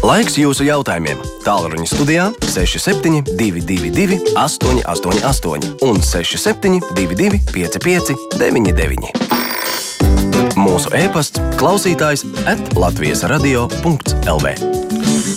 [0.00, 1.18] Laiks jūsu jautājumiem.
[1.44, 9.49] Tālruņa studijā 6722, 888, un 6722, 55, 99.
[10.80, 14.56] Mūsu e-pasts, klausītājs, atlatvijas radio.lv.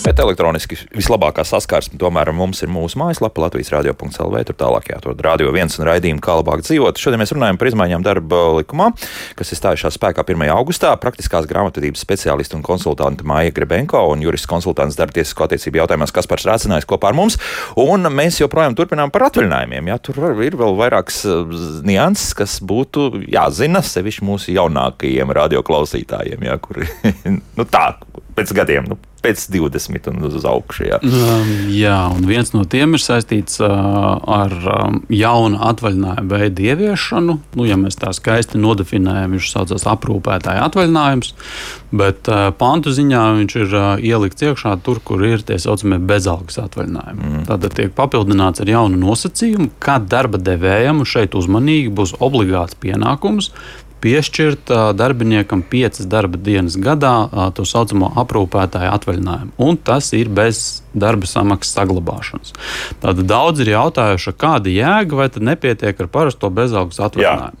[0.04, 4.36] Bet elektroniski vislabākā saskarsme tomēr mums ir mūsu mājaslapa Latvijas radio.cl.
[4.48, 7.00] Tur tālāk jāatrod radio viens un raidījumu, kā labāk dzīvot.
[7.00, 8.90] Šodien mēs runājam par izmaiņām darba likumā,
[9.38, 10.44] kas ir stājušās spēkā 1.
[10.52, 10.92] augustā.
[11.00, 16.48] Praktiskās grāmatvedības speciālisti un konsultanti Māja Grebenko un jurists konsultants darba tiesisko attiecību jautājumos Kaspars
[16.50, 17.38] Rācinājs kopā ar mums.
[17.80, 19.92] Un mēs joprojām turpinām par atvaļinājumiem.
[19.92, 26.60] Jā, tur ir vēl vairākas uh, nianses, kas būtu jāzina sevišķi mūsu jaunākajiem radioklausītājiem, jā,
[26.62, 26.88] kuri
[27.58, 27.90] nu, tā
[28.34, 28.88] pēc gadiem.
[28.90, 30.84] Nu, pēc 20 un uz augšu.
[30.88, 30.98] Jā.
[31.00, 33.70] Um, jā, un viens no tiem ir saistīts uh,
[34.20, 37.38] ar um, jaunu atvaļinājumu veidu ieviešanu.
[37.56, 41.32] Nu, ja mēs tā skaisti nodefinējam, viņš saucas aprūpētāja atvaļinājums,
[41.96, 46.60] bet uh, pantu ziņā viņš ir uh, ielikts iekšā tur, kur ir tie saucamie bezalgas
[46.66, 47.30] atvaļinājumi.
[47.30, 47.46] Mm.
[47.48, 53.54] Tad tiek papildināts ar jaunu nosacījumu, ka darba devējam šeit uzmanīgi būs obligāts pienākums
[54.04, 57.14] piešķirt darbiniekam piecas darba dienas gadā
[57.56, 59.54] tā saucamo aprūpētāju atvaļinājumu.
[59.64, 62.54] Un tas ir bez darba samaksas saglabāšanas.
[63.02, 67.60] Tad daudz ir jautājuši, kāda jēga vai tad nepietiek ar parasto bezalgas atvaļinājumu.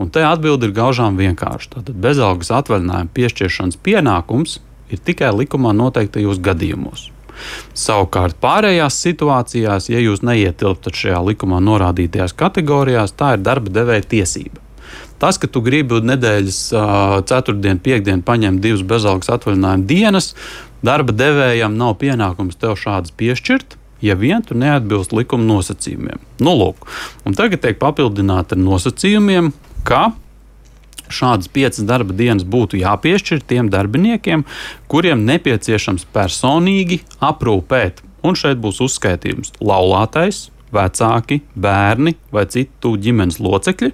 [0.00, 1.74] Un te atbilde ir gaužām vienkārša.
[1.78, 4.60] Tātad bezalgas atvaļinājuma piešķiršanas pienākums
[4.92, 7.08] ir tikai likumā noteiktajos gadījumos.
[7.78, 14.67] Savukārt, pārējās situācijās, ja jūs neietilptat šajā likumā norādītajās kategorijās, tā ir darba devēja tiesība.
[15.18, 16.60] Tas, ka tu gribi nedēļas
[17.28, 20.32] ceturtdienu, piekdienu paņemt divas bezalgas atvaļinājuma dienas,
[20.86, 23.74] darba devējam nav pienākums tev šādas piešķirt.
[24.04, 26.84] Ja vien tu neatbilst likuma nosacījumiem, nu, lūk,
[27.26, 29.50] un tagad tiek papildināta ar nosacījumiem,
[29.82, 30.12] ka
[31.10, 34.44] šādas piecas darba dienas būtu jāpiešķir tiem darbiniekiem,
[34.92, 38.04] kuriem nepieciešams personīgi aprūpēt.
[38.22, 43.92] Un šeit būs uzskaitījums laulātais, vecāki, bērni vai citu ģimenes locekļi.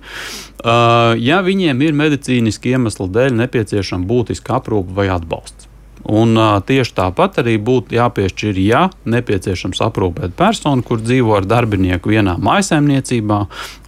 [0.65, 5.69] Uh, ja viņiem ir medicīniski iemesli dēļ nepieciešama būtiska aprūpe vai atbalsts.
[6.05, 12.13] Un, uh, tieši tāpat arī būtu jāpiešķir, ja nepieciešams aprūpēt personu, kur dzīvo ar darbinieku
[12.13, 13.39] vienā maisaimniecībā,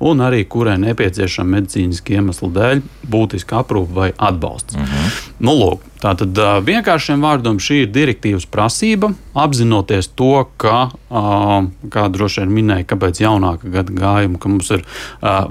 [0.01, 4.79] un arī kurai nepieciešama medicīniski iemesli dēļ būtiska aprūpe vai atbalsts.
[4.81, 5.11] Mhm.
[5.40, 12.53] Nu, lūk, Tātad vienkāršiem vārdiem šī ir direktīvas prasība, apzinoties to, ka, kā droši vien
[12.53, 14.85] minēja, kāpēc jaunāka gada gājuma, ka mums ir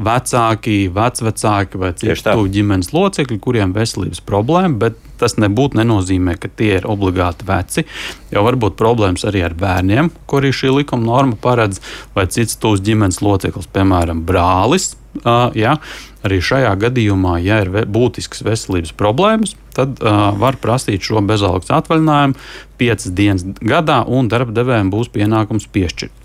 [0.06, 6.76] vecāki, vecvecāki vai citu ģimenes locekļi, kuriem veselības problēma, bet tas nebūtu nenozīmē, ka tie
[6.78, 7.86] ir obligāti veci.
[8.32, 11.82] Jo var būt problēmas arī ar bērniem, ko arī šī likuma norma paredz,
[12.14, 14.94] vai cits tūs ģimenes loceklis, piemēram, brālis.
[15.56, 15.78] Ja,
[16.26, 22.38] arī šajā gadījumā, ja ir būtisks veselības problēmas, tad uh, var prasīt šo bezalgas atvaļinājumu
[22.80, 26.16] piecas dienas gadā, un darba devējiem būs pienākums piešķirt.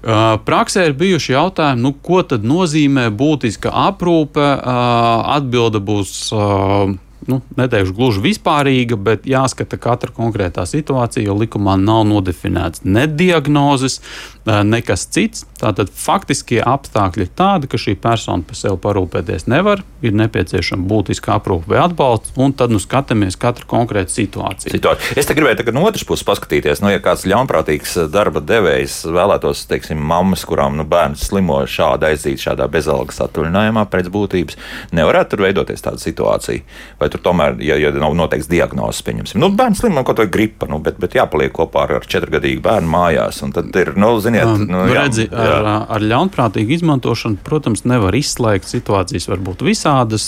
[0.00, 4.40] Uh, praksē ir bijuši jautājumi, nu, ko tad nozīmē būtiska aprūpe.
[4.40, 6.94] Uh, atbilde būs uh,
[7.28, 14.00] nu, neteikšu gluži vispārīga, bet jāskata katra konkrētā situācija, jo likumā nav nodefinēts ne diagnozes,
[14.46, 15.46] nekas cits.
[15.60, 21.34] Tātad faktiskie apstākļi ir tādi, ka šī persona par sevi parūpēties nevar, ir nepieciešama būtiska
[21.36, 24.72] aprūpe vai atbalsts, un tad nu skatāmies katru konkrētu situāciju.
[24.72, 25.18] situāciju.
[25.20, 29.66] Es te gribēju tagad no otras puses paskatīties, nu, ja kāds ļaunprātīgs darba devējs vēlētos,
[29.68, 34.56] teiksim, mammas, kurām nu, bērns slimo šādi aiziet šādā bezalgas atvaļinājumā pēc būtības,
[34.96, 36.64] nevarētu tur veidoties tāda situācija.
[37.00, 40.68] Vai tur tomēr, ja, ja nav noteikts diagnozes, pieņemsim, nu, bērns slimo kaut vai gripa,
[40.70, 44.62] nu, bet, bet jāpaliek kopā ar, ar četrgadīgu bērnu mājās, un tad ir, nu, ziniet,
[44.62, 45.46] um, nu, jā, redzi, jā.
[45.56, 50.26] Ar, ar ļaunprātīgu izmantošanu, protams, nevar izslēgt situācijas, var būt visādas,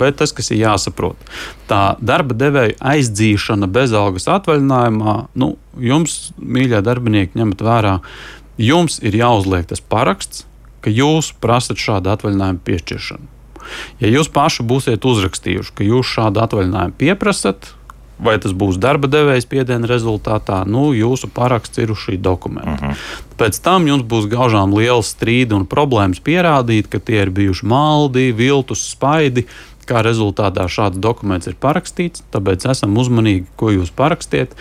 [0.00, 1.30] bet tas, kas ir jāsaprot,
[1.70, 7.96] tā darba devēja aizdzīšana bezalgas atvaļinājumā, nu, jums, mīļie darbinieki, ņemat vērā,
[8.58, 10.44] jums ir jāuzliek tas paraksts,
[10.84, 13.34] ka jūs prasat šādu atvaļinājumu piešķiršanu.
[14.00, 17.72] Ja jūs paši būsiet uzrakstījuši, ka jūs šādu atvaļinājumu pieprasat,
[18.18, 22.74] vai tas būs darba devējs piediena rezultātā, nu, jūsu paraksts ir uz šī dokumenta.
[22.74, 22.92] Uh mhm.
[22.92, 23.24] -huh.
[23.38, 28.32] Pēc tam jums būs gaužām liels strīds un problēmas pierādīt, ka tie ir bijuši maldi,
[28.32, 29.46] viltus, spaidi.
[29.88, 34.52] Kā rezultātā šāds dokuments ir parakstīts, tāpēc esam uzmanīgi, ko jūs parakstiet.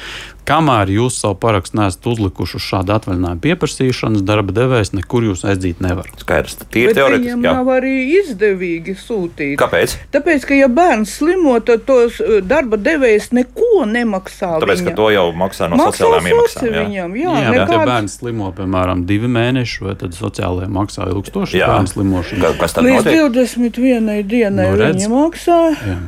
[0.48, 5.82] Kamēr jūs savu parakstu neesat uzlikuši uz šādu atvaļinājumu pieprasīšanas, darba devējs nekur jūs aizdīt
[5.84, 6.08] nevar.
[6.22, 7.34] Skaidrs, tīri teorētiski.
[7.34, 9.58] Viņam nav arī izdevīgi sūtīt.
[9.60, 9.98] Kāpēc?
[10.16, 14.56] Tāpēc, ka ja bērns slimo, tad tos uh, darba devējs neko nemaksā.
[14.64, 14.94] Tāpēc, viņam.
[14.94, 16.68] ka to jau maksā no maksā sociālajām iemaksām.
[16.72, 17.76] Jā, viņam, jā, jā nekāds...
[17.76, 22.54] ja bērns slimo, piemēram, divi mēneši, vai tad sociālajie maksā ilgstoši bērnu slimošanu.
[22.62, 23.26] Kas tad Līdz notiek?
[23.36, 25.64] 21 dienai no, viņi maksā.
[25.84, 26.04] Jā.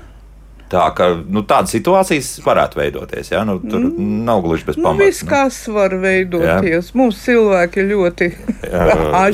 [0.69, 3.31] Tā ka nu, tādas situācijas varētu veidoties.
[3.33, 3.41] Ja?
[3.47, 4.19] Nu, tur mm.
[4.27, 4.99] nav gluži bez pamata.
[4.99, 6.91] Nu, viss, kas var veidoties.
[6.91, 6.97] Ja?
[6.99, 8.29] Mums cilvēki ļoti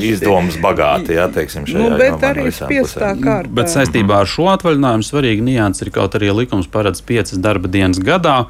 [0.08, 1.12] izdomas bagāti.
[1.18, 3.52] Ja, teiksim, nu, bet arī spiestā kārtā.
[3.60, 8.00] Bet saistībā ar šo atvaļinājumu svarīgi nianses ir kaut arī likums paredz piecas darba dienas
[8.00, 8.44] gadā.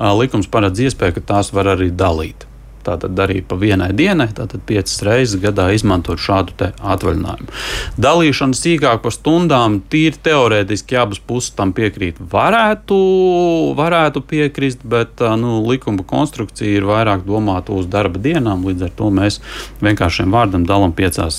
[0.00, 2.48] Likums paredz iespēju, ka tās var arī dalīt.
[2.90, 7.52] Tātad arī pa vienai dienai, tātad piecas reizes gadā izmantot šādu atvaļinājumu.
[8.00, 12.18] Dalīšana sīkāk par stundām, tīri teorētiski abas puses tam piekrīt.
[12.32, 12.98] Varētu,
[13.78, 18.66] varētu piekrist, bet nu, likuma konstrukcija ir vairāk domāta uz darba dienām.
[18.66, 19.38] Līdz ar to mēs
[19.84, 21.38] vienkāršiem vārdam dalām piecās,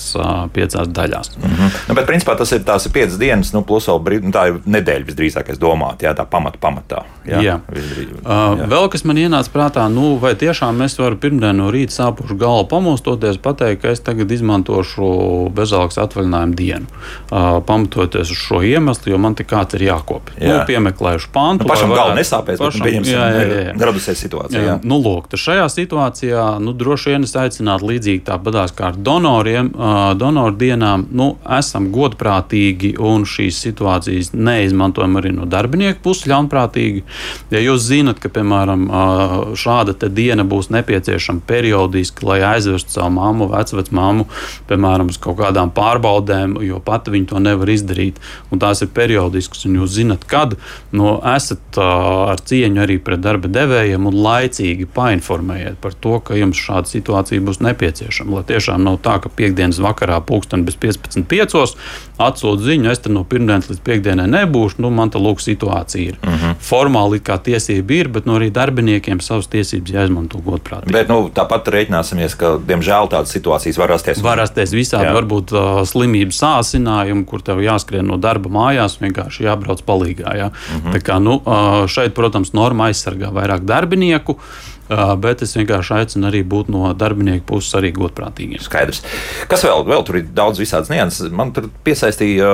[0.56, 1.34] piecās daļās.
[1.36, 1.76] Mm -hmm.
[1.88, 4.60] nu, bet, principā, tas ir tās piecas dienas, nu, plus vēl brīd, nu, tā ir
[4.64, 7.04] nedēļa visdrīzākais domāt, jā, tā pamata pamatā.
[7.26, 7.58] Jā, jā.
[7.68, 8.22] Visdrīz, jā.
[8.24, 12.36] Uh, vēl kas man ienāca prātā, nu, vai tiešām mēs varam pirmdien no rīta sāpušu
[12.38, 16.86] galvu pamostoties, pateikt, ka es tagad izmantošu bezalgas atvaļinājumu dienu.
[17.30, 20.38] Uh, pamatoties uz šo iemeslu, jo man te kāds ir jākopja.
[20.38, 20.52] Jā.
[20.52, 21.66] Nu, piemeklējuši pantu.
[21.66, 23.74] Nu, pašam galvu nesāpēs, pašam, bet jā, jā, jā, jā.
[24.86, 30.12] Nu, lūk, šajā situācijā nu, droši vien es aicinātu līdzīgi tāpatās kā ar donoriem, uh,
[30.18, 37.02] donoru dienām, nu, esam godprātīgi un šīs situācijas neizmantojam arī no darbinieku puses ļaunprātīgi.
[37.52, 38.86] Ja jūs zinat, ka, piemēram,
[39.58, 44.26] šāda diena būs nepieciešama, nepieciešama periodiski, lai aizvestu savu māmu, vecmāmu,
[44.68, 48.18] piemēram, uz kaut kādām pārbaudēm, jo pati viņi to nevar izdarīt.
[48.50, 50.56] Un tās ir periodiskas, un jūs zinat, kad
[50.92, 56.34] no, esat uh, ar cieņu arī pret darba devējiem un laicīgi painformējiet par to, ka
[56.34, 58.38] jums šāda situācija būs nepieciešama.
[58.38, 61.76] Lai tiešām nav tā, ka piekdienas vakarā, pulksten bez 15.5.
[62.22, 66.18] atsūta ziņu, es te no pirmdienas līdz piekdienai nebūšu, nu man te lūk situācija ir.
[66.22, 66.44] Uh mhm.
[66.44, 66.56] -huh.
[66.62, 70.94] Formāli kā tiesība ir, bet nu, arī darbiniekiem savas tiesības jāizmanto godprātīgi.
[70.94, 74.24] Bet nu, tāpat rēķināsimies, ka diemžēl tādas situācijas var rasties.
[74.24, 75.14] Var rasties visādi, Jā.
[75.16, 80.32] varbūt uh, slimības sācinājumi, kur tev jāskrien no darba mājās, vienkārši jābrauc palīgā.
[80.32, 80.82] Uh mhm.
[80.82, 80.92] -huh.
[80.96, 84.38] Tā kā, nu, uh, šeit, protams, norma aizsargā vairāk darbinieku.
[84.92, 88.60] Bet es vienkārši aicinu arī būt no darbinieku puses arī godprātīgiem.
[88.60, 89.02] Skaidrs.
[89.48, 89.86] Kas vēl?
[89.88, 91.30] Vēl tur ir daudz visādas nianses.
[91.32, 92.50] Man tur piesaistīja,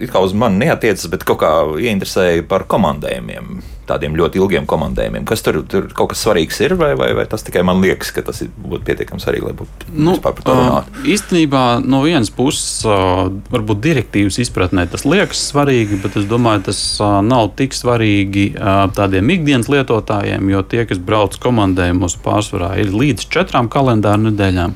[0.00, 5.26] it kā uz mani neatiecas, bet kaut kā ieinteresēja par komandējumiem tādiem ļoti ilgiem komandējumiem.
[5.28, 8.24] Kas tur, tur kaut kas svarīgs ir, vai, vai, vai tas tikai man liekas, ka
[8.26, 10.90] tas būtu pietiekami svarīgi, lai būtu nu, par to runāt?
[10.90, 16.66] Uh, īstenībā no vienas puses, uh, varbūt direktīvas izpratnē tas liekas svarīgi, bet es domāju,
[16.70, 18.48] tas uh, nav tik svarīgi
[18.96, 24.74] tādiem ikdienas lietotājiem, jo tie, kas brauc komandējumos, pārsvarā ir līdz četrām kalendāra nedēļām.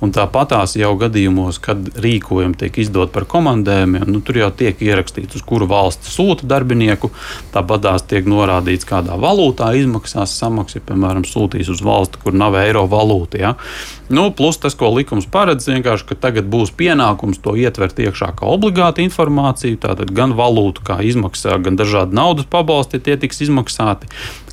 [0.00, 5.36] Un tāpatās jau gadījumos, kad rīkojumi tiek izdot par komandējumiem, nu, tur jau tiek ierakstīts,
[5.36, 7.10] uz kuru valsti sūta darbinieku.
[7.52, 8.49] Tāpatās tiek norādīts,
[8.88, 13.40] kādā valūtā izmaksās samaksa, ja, piemēram, sūtīs uz valsti, kur nav eiro valūta.
[13.40, 13.54] Ja.
[14.10, 18.48] Nu, plus tas, ko likums paredz, vienkārši, ka tagad būs pienākums to ietvert iekšā kā
[18.50, 19.78] obligātu informāciju.
[19.80, 24.10] Tātad gan valūtu, kā izmaksā, gan dažādi naudas pabalsti, tie tiks izmaksāti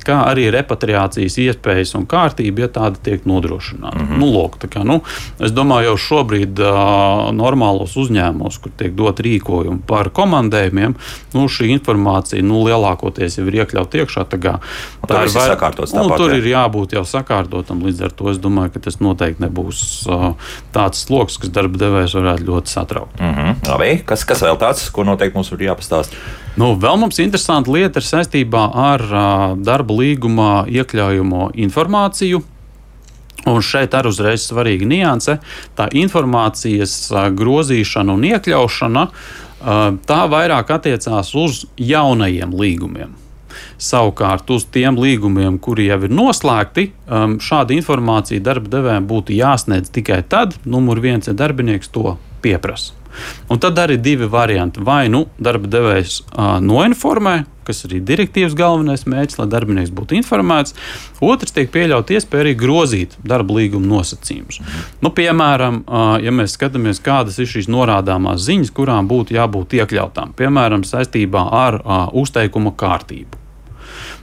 [0.08, 3.98] kā arī repatriācijas iespējas un kārtība, ja tāda tiek nodrošināta.
[3.98, 4.22] Mm -hmm.
[4.22, 5.00] nu, lūk, kā, nu,
[5.44, 10.96] es domāju, jau šobrīd uh, normālos uzņēmumos, kur tiek dot rīkojumi par komandējumiem,
[11.34, 14.24] nu, šī informācija nu, lielākoties jau ir iekļauta iekšā.
[14.28, 14.54] Tā, kā,
[15.06, 15.94] tā ir vai, sakārtots.
[15.96, 16.40] Nu, tur jā.
[16.40, 17.84] ir jābūt jau sakārtotam.
[17.84, 20.34] Līdz ar to es domāju, ka tas noteikti nebūs uh,
[20.72, 23.20] tāds sloks, kas darba devējs varētu ļoti satraukt.
[23.20, 23.56] Mm -hmm.
[23.68, 26.14] Labi, kas, kas vēl tāds, ko noteikti mums ir jāpastāst?
[26.58, 32.40] Nu, vēl mums interesanta lieta ir saistībā ar uh, darba līgumā iekļaujamo informāciju.
[33.48, 35.38] Un šeit arī uzreiz svarīga nianse.
[35.78, 36.96] Tā informācijas
[37.38, 39.04] grozīšana un iekļaušana
[40.06, 43.14] tā vairāk attiecās uz jaunajiem līgumiem.
[43.78, 46.90] Savukārt uz tiem līgumiem, kuri jau ir noslēgti,
[47.42, 52.94] šāda informācija darba devējiem būtu jāsniedz tikai tad, numur viens, ja darbinieks to pieprasa.
[53.48, 54.82] Un tad arī divi varianti.
[54.84, 60.76] Vai nu darba devējs uh, noinformē, kas arī direktīvas galvenais mērķis, lai darbinieks būtu informēts.
[61.24, 64.62] Otrs tiek pieļaut iespēja arī grozīt darba līguma nosacījumus.
[65.04, 65.82] Nu, piemēram,
[66.24, 71.82] ja mēs skatāmies, kādas ir šīs norādāmās ziņas, kurām būtu jābūt iekļautām, piemēram, saistībā ar
[72.16, 73.47] uzteikuma kārtību.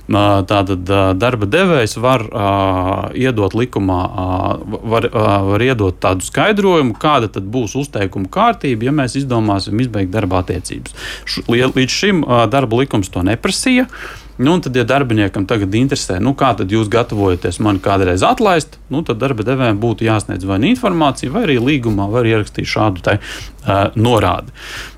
[0.06, 0.86] Tātad
[1.18, 7.48] darba devējs var uh, iedot likumā, uh, var, uh, var iedot tādu skaidrojumu, kāda tad
[7.50, 10.94] būs uzteikuma kārtība, ja mēs izdomāsim izbeigt darba attiecības.
[11.26, 13.90] Š, līdz šim uh, darba likums to neprasīja.
[14.38, 19.00] Nu, tad, ja darbiniekam tagad interesē, nu, kā tad jūs gatavojaties mani kādreiz atlaist, nu,
[19.08, 23.16] tad darba devējiem būtu jāsniedz vai nu informācija, vai arī līgumā var ierakstīt šādu te,
[23.22, 24.52] uh, norādi.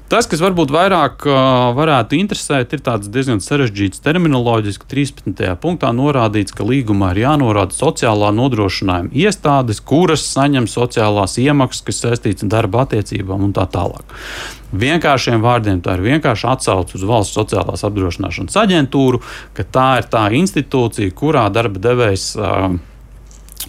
[0.08, 1.38] Tas, kas varbūt vairāk uh,
[1.76, 4.88] varētu interesēt, ir tāds diezgan sarežģīts terminoloģiski.
[4.88, 5.50] 13.
[5.60, 12.48] punktā norādīts, ka līgumā ir jānorāda sociālā nodrošinājuma iestādes, kuras saņem sociālās iemaksas, kas saistītas
[12.48, 14.16] ar darba attiecībām un tā tālāk.
[14.72, 19.20] Vienkāršiem vārdiem tā ir vienkārši atsauce uz valsts sociālās apdrošināšanas aģentūru,
[19.60, 22.30] ka tā ir tā institūcija, kurā darba devējs.
[22.40, 22.78] Uh,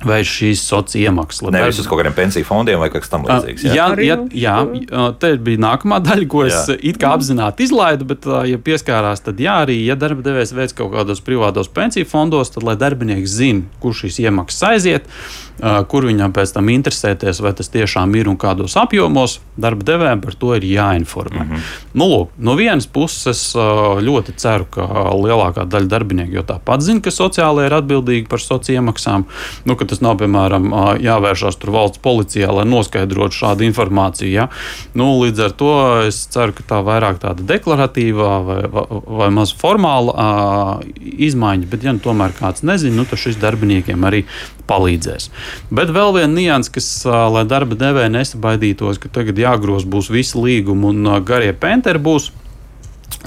[0.07, 1.49] vai šīs sociālās iemaksas.
[1.55, 3.67] Nevis uz kaut kādiem pensiju fondiem vai kas tamlīdzīgs.
[3.69, 4.55] Jā, jā, jā,
[4.87, 6.79] jā, te bija nākamā daļa, ko es jā.
[6.93, 10.95] it kā apzināti izlaidu, bet, ja pieskārās, tad jā, arī, ja darba devējs veids kaut
[10.95, 15.13] kādos privātos pensiju fondos, tad lai darbinieks zina, kur šīs iemaksas aiziet,
[15.89, 20.35] kur viņam pēc tam interesēties, vai tas tiešām ir un kādos apjomos, darba devējiem par
[20.39, 21.45] to ir jāinformē.
[21.45, 21.61] Mm -hmm.
[21.95, 23.55] nu, lūk, no vienas puses es
[24.09, 24.83] ļoti ceru, ka
[25.15, 29.25] lielākā daļa darbinieku jau tāpat zina, ka sociālai ir atbildīgi par sociālajām iemaksām.
[29.65, 30.71] Nu, tas nav, piemēram,
[31.03, 34.31] jāvēršās tur valsts policijā, lai noskaidrotu šādu informāciju.
[34.33, 34.49] Ja?
[34.99, 35.73] Nu, līdz ar to
[36.09, 38.87] es ceru, ka tā vairāk tāda deklaratīvā vai, vai,
[39.23, 44.25] vai maz formāla izmaiņa, bet, ja nu, tomēr kāds nezina, nu, tad šis darbiniekiem arī
[44.69, 45.31] palīdzēs.
[45.75, 50.93] Bet vēl viena nianses, kas, lai darba devēja nesabaidītos, ka tagad jāgroz būs visi līgumi
[50.93, 52.31] un garie penteri būs.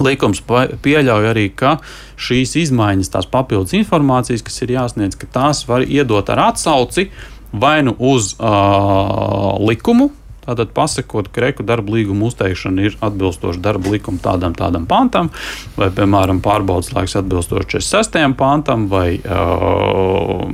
[0.02, 1.76] Likums pieļauj arī, ka
[2.22, 7.10] šīs izmaiņas, tās papildus informācijas, kas ir jāsniedz, ka tās var iedot ar atsauci
[7.52, 10.12] vai nu uz uh, likumu,
[10.42, 15.30] Tātad pasakot, ka reku darba līguma uzteikšana ir atbilstoša darba likuma tādam, tādam pantam,
[15.78, 18.18] vai, piemēram, pārbaudas laiks atbilstoši 46.
[18.40, 20.50] pantam, vai uh,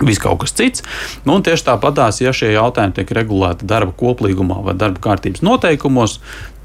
[0.00, 0.84] Viss kaut kas cits.
[1.28, 6.18] Nu, tieši tāpatās, ja šie jautājumi tiek regulēti darba koplīgumā vai darba kārtības noteikumos,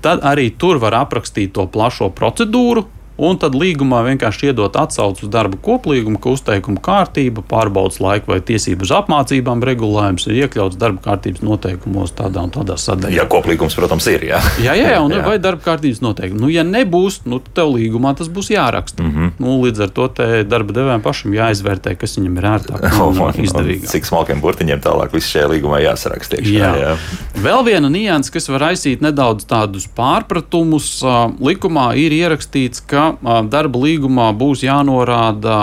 [0.05, 2.85] tad arī tur var aprakstīt to plašo procedūru,
[3.15, 8.41] Un tad līgumā vienkārši iedot atsauci uz darba koplīgumu, ka uzteikuma kārtība, pārbaudas laika vai
[8.43, 13.15] tiesību uz apmācībām regulējums ir iekļauts darba kārtības noteikumos tādā un tādā sadaļā.
[13.15, 14.25] Ja koplīgums, protams, ir.
[14.27, 15.21] Jā, jā, jā, jā, un, jā.
[15.23, 16.41] vai darba kārtības noteikumi.
[16.43, 19.05] Nu, ja nebūs, nu, tev līgumā tas būs jāraksta.
[19.05, 19.31] Mm -hmm.
[19.39, 20.09] nu, līdz ar to
[20.43, 23.87] darba devējiem pašam jāizvērtē, kas viņam ir ērtāk un, un izdevīgāk.
[23.95, 26.43] Cik smalkiem burtiņiem tālāk viss šajā līgumā jāsaraksta.
[26.43, 26.75] Jā.
[26.83, 26.93] jā.
[27.39, 30.99] Vēl viena nianses, kas var aizsīt nedaudz tādus pārpratumus,
[31.39, 33.04] likumā ir ierakstīts, ka
[33.51, 35.57] darba līgumā būs jānorāda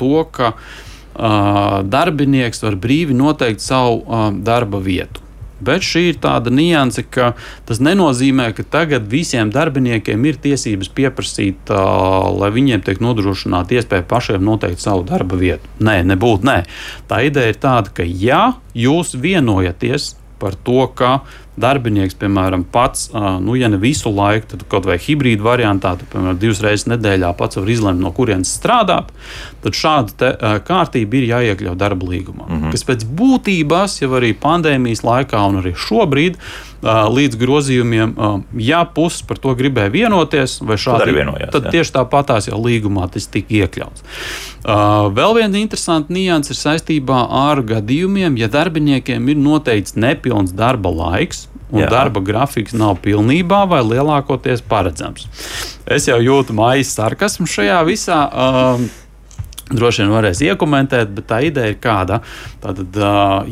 [0.00, 0.54] to, ka
[1.90, 5.26] darbinieks var brīvi noteikt savu darba vietu.
[5.60, 7.34] Bet šī ir tāda nianse, ka
[7.68, 14.06] tas nenozīmē, ka tagad visiem darbiniekiem ir tiesības pieprasīt, uh, lai viņiem tiek nodrošināta iespēja
[14.08, 15.68] pašiem noteikt savu darba vietu.
[15.84, 16.48] Nē, nebūtu.
[16.48, 16.62] Nē.
[17.10, 21.20] Tā ideja ir tāda, ka ja jūs vienojaties par to, ka
[21.60, 23.10] darbinieks, piemēram, pats,
[23.44, 27.34] nu, ja ne visu laiku, tad kaut vai hibrīda variantā, tad, piemēram, divas reizes nedēļā
[27.38, 29.12] pats var izlemt, no kurienes strādāt,
[29.64, 30.32] tad šāda te,
[30.66, 32.48] kārtība ir jāiekļauj darba līgumā.
[32.48, 32.74] Mm -hmm.
[32.74, 36.40] Kas pēc būtības, jau arī pandēmijas laikā un arī šobrīd,
[36.80, 38.14] līdz grozījumiem,
[38.56, 43.10] ja puses par to gribēja vienoties, vai šādi tad, vienojās, tad tieši tāpatās jau līgumā
[43.12, 44.04] tas tika iekļauts.
[45.12, 51.49] Vēl viena interesanta nianses ir saistībā ar gadījumiem, ja darbiniekiem ir noteikts nepilns darba laiks,
[51.70, 51.90] un Jā.
[51.90, 55.28] darba grafiks nav pilnībā vai lielākoties paredzams.
[55.86, 58.24] Es jau jūtu maijas sarkasmu šajā visā.
[58.30, 58.90] Um,
[59.70, 62.16] Droši vien varēs iekomentēt, bet tā ideja ir kāda.
[62.58, 62.96] Tātad,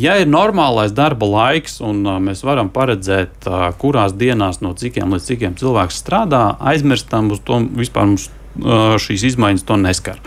[0.02, 3.46] ja ir normālais darba laiks, un mēs varam paredzēt,
[3.78, 6.42] kurās dienās no cikiem līdz cikiem cilvēks strādā,
[6.72, 8.26] aizmirstam uz to vispār mums
[8.58, 10.18] šīs izmaiņas to neskar.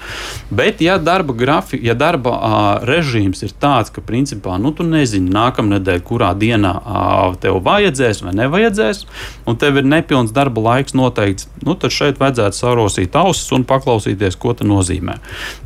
[0.49, 5.31] Bet, ja darba, grafi, ja darba uh, režīms ir tāds, ka principā nu, tu nezini
[5.33, 9.05] nākamā nedēļa, kurā dienā uh, tev vajadzēs vai nevajadzēs,
[9.45, 14.39] un tev ir nepilns darba laiks noteikts, nu, tad šeit vajadzētu sarosīt ausis un paklausīties,
[14.39, 15.19] ko tas nozīmē.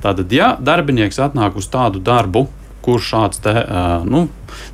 [0.04, 2.48] Tātad, ja darbinieks atnāk uz tādu darbu,
[2.86, 4.26] kur šāds te, uh, nu,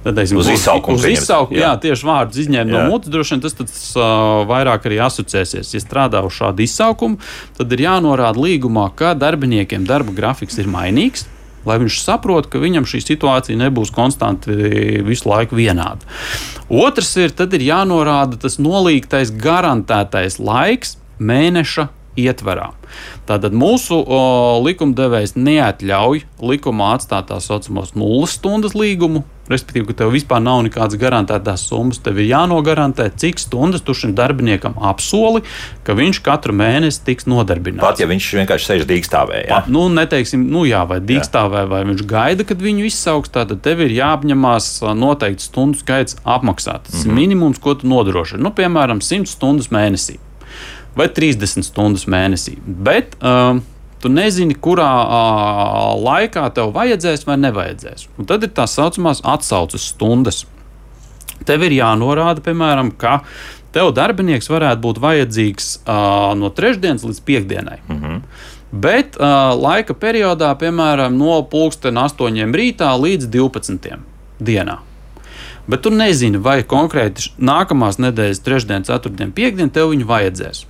[0.03, 0.99] teiksim, uz izsaukumu.
[0.99, 1.71] Uz izsaukumu jā.
[1.71, 5.73] jā, tieši vārdus izņēma no mutes, droši vien tas tad, uh, vairāk arī asociēsies.
[5.75, 7.21] Ja strādā uz šādu izsaukumu,
[7.57, 11.27] tad ir jānorāda līgumā, ka darbiniekiem darba grafiks ir mainīgs.
[11.61, 14.55] Lai viņš saprotu, ka viņam šī situācija nebūs konstanti
[15.05, 16.07] visu laiku vienāda.
[16.73, 21.85] Otrs ir, tad ir jānorāda tas nolīgtais garantētais laiks mēneša
[22.19, 22.71] ietverā.
[23.29, 24.21] Tātad mūsu o,
[24.65, 29.23] likumdevējs neatļauj likumā atstāt tā saucamos nulles stundas līgumu.
[29.51, 31.99] Respektīvi, ka tev vispār nav nekādas garantētās summas.
[32.03, 35.41] Tev ir jānogarantē, cik stundas tu šim darbiniekam apsoli,
[35.83, 37.83] ka viņš katru mēnesi tiks nodarbināts.
[37.83, 39.43] Pat ja viņš vienkārši sēž dīkstāvē.
[39.49, 39.59] Ja?
[39.67, 43.95] Nu, neteiksim, nu jā, vai dīkstāvē, vai viņš gaida, kad viņu izsauks, tad tev ir
[43.97, 46.87] jāapņemās noteikti stundu skaits apmaksāt.
[46.87, 47.05] Tas mm -hmm.
[47.05, 47.19] ir mhm.
[47.19, 48.43] minimums, ko tu nodrošini.
[48.45, 50.21] Nu, piemēram, 100 stundas mēnesī
[50.97, 52.57] vai 30 stundas mēnesī.
[52.65, 53.59] Bet uh,
[54.01, 58.09] tu nezini, kurā uh, laikā tev vajadzēs vai nevajadzēs.
[58.19, 60.43] Un tad ir tā saucamās atsauces stundas.
[61.47, 63.21] Tev ir jānorāda, piemēram, ka
[63.73, 67.79] tev darbinieks varētu būt vajadzīgs uh, no trešdienas līdz piekdienai.
[67.87, 68.21] Mm -hmm.
[68.71, 73.97] Bet uh, laika periodā, piemēram, no pulksten 8 rītā līdz 12
[74.39, 74.77] dienā.
[75.67, 80.65] Bet tu nezini, vai konkrēti nākamās nedēļas, trešdien, ceturtdien, piekdien tev viņu vajadzēs.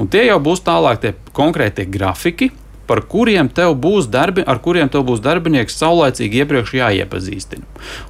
[0.00, 2.52] Un tie jau būs tālāk tie konkrētie grafiki,
[2.86, 7.66] par kuriem tev būs darbi, ar kuriem tev būs darbinieks saulēcīgi iepriekš jāiepazīstina.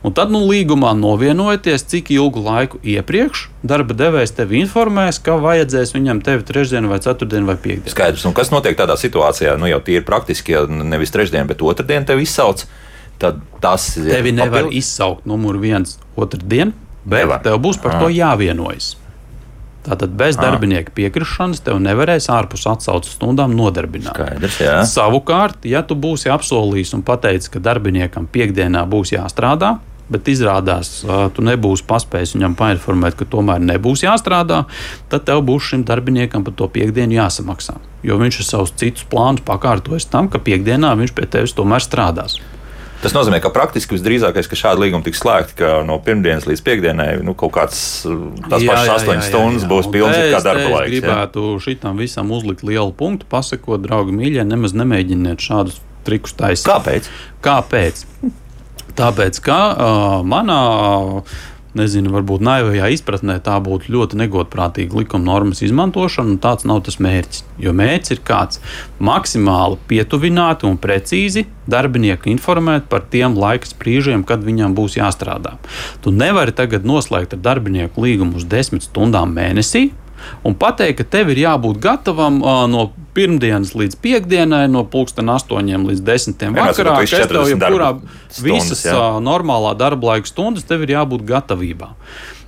[0.07, 5.95] Un tad, nu, līgumā novienojoties, cik ilgu laiku iepriekš darba devējs tevi informēs, ka vajadzēs
[5.97, 7.93] viņam tevi trešdien, vai ceturtdien, vai piekdien.
[7.93, 11.65] Skaidrs, un kas notiek tādā situācijā, nu jau tie ir praktiski, ja nevis trešdien, bet
[11.65, 12.67] otrdien tevi izsauc.
[13.17, 14.11] Tad tas ir.
[14.13, 14.77] Tevi nevar papildu.
[14.77, 16.75] izsaukt numuru viens otrdien,
[17.07, 17.41] bet nevar.
[17.41, 18.93] tev būs par to jāvienojas.
[19.87, 20.49] Tātad bez ah.
[20.49, 24.17] darbinieka piekrišanas tev nevarēs ārpus atsauces stundām nodarbināt.
[24.17, 24.79] Skaidrs, jā.
[24.91, 29.77] Savukārt, ja tu būsi apsolījis un pateicis, ka darbiniekam piekdienā būs jāstrādā,
[30.11, 31.01] bet izrādās,
[31.35, 34.65] tu nebūsi paspējis viņam painformēt, ka tomēr nebūs jāstrādā,
[35.11, 37.79] tad tev būs šim darbiniekam par to piekdienu jāsamaksā.
[38.07, 42.39] Jo viņš ir savus citus plānus pakārtojis tam, ka piekdienā viņš pie tevis tomēr strādās.
[43.07, 47.11] Tas nozīmē, ka praktiski visdrīzākais, ka šāda līguma tiks slēgta, ka no pirmdienas līdz piekdienai
[47.23, 50.89] nu, kaut kāds tās jā, pašas astoņas stundas būs pilns kā darba laiks.
[50.91, 51.61] Es gribētu jā.
[51.69, 55.79] šitam visam uzlikt lielu punktu, pasakot, draugi mīļie, nemaz nemēģiniet šādus
[56.09, 56.67] trikus taisīt.
[56.67, 57.11] Kāpēc?
[57.47, 58.03] Kāpēc?
[58.99, 60.61] Tāpēc, ka uh, manā
[61.79, 67.45] nezinu, varbūt naivajā izpratnē tā būtu ļoti negodprātīga likuma normas izmantošana, tāds nav tas mērķis.
[67.63, 68.61] Jo mērķis ir kāds-
[69.11, 75.57] maksimāli pietuvināti un precīzi darbinieku informēt par tiem laika brīžiem, kad viņam būs jāstrādā.
[76.03, 79.91] Tu nevari tagad noslēgt ar darbinieku līgumu uz desmit stundām mēnesī,
[80.47, 85.89] un pateikt, ka tev ir jābūt gatavam uh, no pirmdienas līdz piekdienai, no pulksten 8
[85.91, 86.99] līdz 10 vakarā.
[87.03, 87.93] Kas tev jebkurā
[88.45, 88.95] visas jā.
[88.97, 91.95] uh, normālā darba laika stundas tev ir jābūt gatavībā.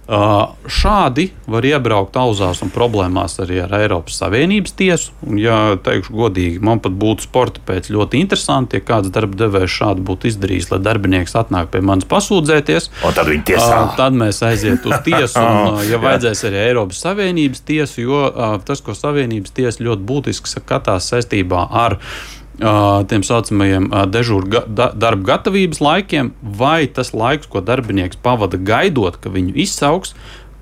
[0.09, 5.13] Uh, šādi var iebraukt auzās un problēmās arī ar Eiropas Savienības tiesu.
[5.27, 9.75] Un, ja teikšu godīgi, man pat būtu sporta pēc ļoti interesanti, ja kāds darba devējs
[9.75, 12.89] šādu būtu izdarījis, lai darbinieks atnāk pie manis pasūdzēties.
[13.05, 18.07] Tad, uh, tad mēs aizietu uz tiesu, un, uh, ja vajadzēs arī Eiropas Savienības tiesu,
[18.07, 18.25] jo
[18.65, 22.01] tas, ko Savienības tiesa ļoti būtiski skatās saistībā ar
[22.59, 29.19] tiem saucamajiem dežūru ga, da, darba gatavības laikiem, vai tas laiks, ko darbinieks pavada gaidot,
[29.23, 30.15] ka viņu izsauks,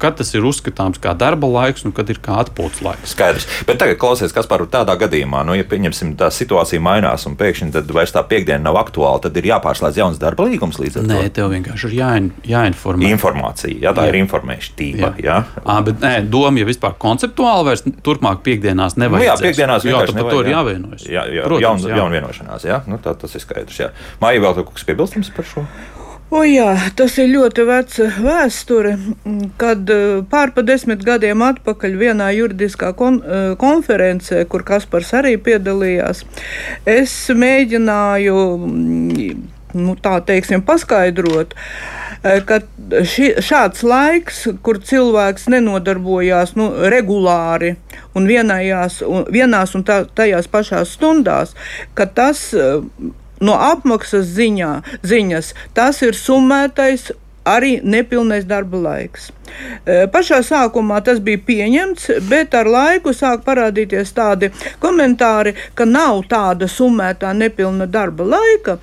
[0.03, 3.15] kad tas ir uzskatāms kā darba laiks un kad ir kā atpūtas laiks.
[3.15, 3.47] Skaidrs.
[3.69, 7.73] Bet tagad klausies, kas par tādā gadījumā, nu, ja pieņemsim, tā situācija mainās un pēkšņi
[7.77, 11.13] tad vairs tā piekdiena nav aktuāla, tad ir jāpārslēdz jauns darba līgums līdz ar to.
[11.15, 13.11] Nē, tev vienkārši ir jāin, jāinformē.
[13.17, 14.13] Informācija, jā, tā jā.
[14.13, 15.13] ir informēšana.
[15.23, 15.39] Jā.
[15.65, 19.23] À, bet nē, doma jau vispār konceptuāli vairs turpmāk piekdienās nevajag.
[19.23, 21.07] Nu, jā, piekdienās jā, nevajag, to ir jāvienojas.
[21.09, 22.01] Jā, jā, Protams, jaun, jā.
[22.03, 23.85] jaun vienošanās, jā, nu, tā, tas ir skaidrs.
[23.85, 23.93] Jā.
[24.23, 25.67] Māja vēl kaut kas piebilstams par šo?
[26.27, 28.97] O jā, tas ir ļoti veca vēsture,
[29.61, 35.37] kad eh, pār pa desmit gadiem atpakaļ vienā juridiskā kon eh, konferencē, kur Kaspars arī
[35.39, 36.25] piedalījās,
[36.83, 39.29] es mēģināju mm,
[39.79, 41.55] nu, tā teiksim, paskaidrot,
[42.25, 42.59] eh, ka
[42.91, 47.77] ši, šāds laiks, kur cilvēks nenodarbojās nu, regulāri
[48.19, 51.55] un, vienajās, un vienās un tā, tajās pašās stundās,
[51.95, 52.49] ka tas
[53.41, 54.73] no apmaksas ziņā,
[55.07, 57.11] ziņas tas ir summētais
[57.47, 59.31] arī nepilnais darba laiks.
[59.87, 64.51] E, pašā sākumā tas bija pieņemts, bet ar laiku sāk parādīties tādi
[64.83, 68.79] komentāri, ka nav tāda summētā nepilna darba laika.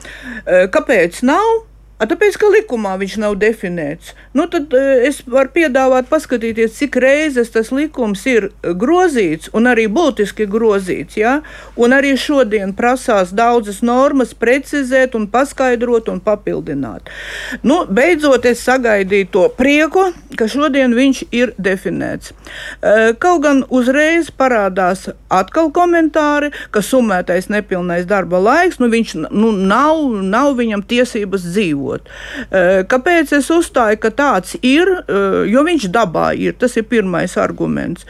[0.45, 1.72] E, kāpēc nav?
[2.01, 4.15] A, tāpēc, ka likumā viņš nav definēts.
[4.33, 8.47] Nu, tad e, es varu piedāvāt, paskatīties, cik reizes tas likums ir
[8.81, 11.19] grozīts un arī būtiski grozīts.
[11.21, 11.35] Ja?
[11.77, 17.13] Un arī šodien prasās daudzas normas precizēt, un paskaidrot un papildināt.
[17.61, 22.33] Nu, beidzot, es sagaidīju to prieku, ka šodien viņš ir definēts.
[22.33, 29.53] E, kaut gan uzreiz parādās atkal komentāri, ka summētais nepilnais darba laiks, nu, viņš nu,
[29.53, 32.13] nav, nav viņam tiesības dzīvot dzīvot.
[32.89, 34.89] Kāpēc es uzstāju, ka tāds ir?
[35.49, 36.55] Jo viņš dabā ir.
[36.57, 38.05] Tas ir pirmais arguments.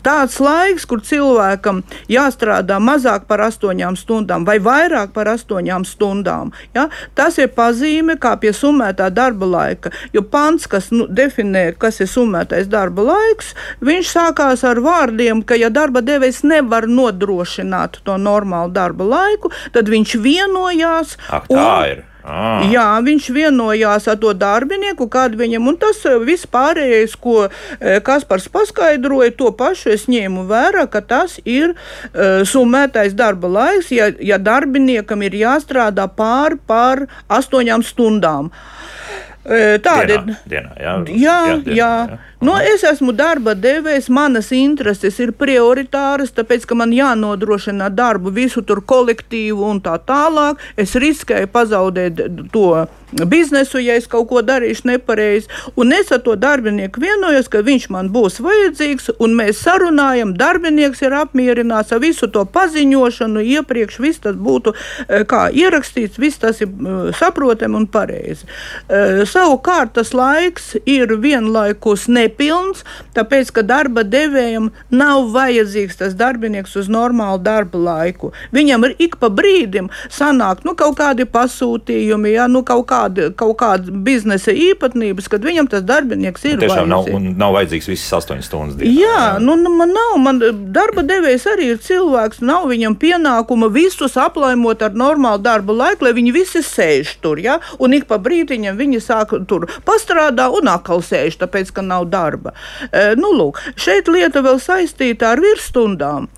[0.00, 6.86] Tāds laiks, kur cilvēkam jāstrādā mazāk par astoņām stundām vai vairāk par astoņām stundām, ja,
[7.18, 9.90] tas ir pazīme kā pie summētā darba laika.
[10.14, 13.50] Jo pants, kas nu, definē, kas ir summētais darba laiks,
[13.84, 19.90] viņš sākās ar vārdiem, ka ja darba devējs nevar nodrošināt to normālu darba laiku, tad
[19.90, 21.18] viņš vienojās.
[21.28, 22.06] Ak, tā un, ir.
[22.24, 22.64] Ah.
[22.68, 28.00] Jā, viņš vienojās ar to darbinieku, kādu viņam, un tas eh, viss pārējais, ko eh,
[28.04, 34.10] Kaspars paskaidroja, to pašu es ņēmu vērā, ka tas ir uh, summētais darba laiks, ja,
[34.20, 38.50] ja darbiniekam ir jāstrādā pār par astoņām stundām.
[39.50, 40.34] Tāda ir.
[40.46, 41.94] Dienā, jā, jā, jā, dienā, jā.
[42.10, 42.18] jā.
[42.40, 48.62] Nu, es esmu darba devējs, manas intereses ir prioritāras, tāpēc, ka man jānodrošina darbu visu
[48.64, 50.62] tur kolektīvu un tā tālāk.
[50.80, 52.22] Es riskēju pazaudēt
[52.54, 52.70] to
[53.12, 55.50] biznesu, ja es kaut ko darīšu nepareizi.
[55.76, 61.04] Un es ar to darbinieku vienojos, ka viņš man būs vajadzīgs, un mēs sarunājam, darbinieks
[61.04, 63.44] ir apmierināts ar visu to paziņošanu.
[63.58, 64.72] Iepriekš viss tas būtu
[65.28, 66.72] kā ierakstīts, viss tas ir
[67.20, 68.48] saprotami un pareizi.
[69.40, 72.84] Savukārt tas laiks ir vienlaikus ne nepilns,
[73.16, 78.32] tāpēc ka darba devējam nav vajadzīgs tas darbinieks uz normālu darba laiku.
[78.54, 83.56] Viņam ir ik pa brīdim sanāk nu, kaut kādi pasūtījumi, ja, nu, kaut, kādi, kaut
[83.60, 86.60] kāda biznesa īpatnības, kad viņam tas darbinieks ir.
[86.60, 87.16] Tiešām vajadzīgs.
[87.16, 88.78] nav, nav vajadzīgs visas astoņas stundas.
[88.80, 89.42] Dienā, jā, jā.
[89.42, 90.42] Nu, nu, man nav, man
[90.74, 96.14] darba devējs arī ir cilvēks, nav viņam pienākuma visus aplaimot ar normālu darba laiku, lai
[96.16, 101.02] viņi visi sēž tur, ja, un ik pa brīdiņam viņi sāk tur pastrādā un atkal
[101.04, 102.54] sēž, tāpēc, ka nav darba.
[102.90, 106.28] E, nu, lūk, šeit lieta vēl saistīta ar virsstundām,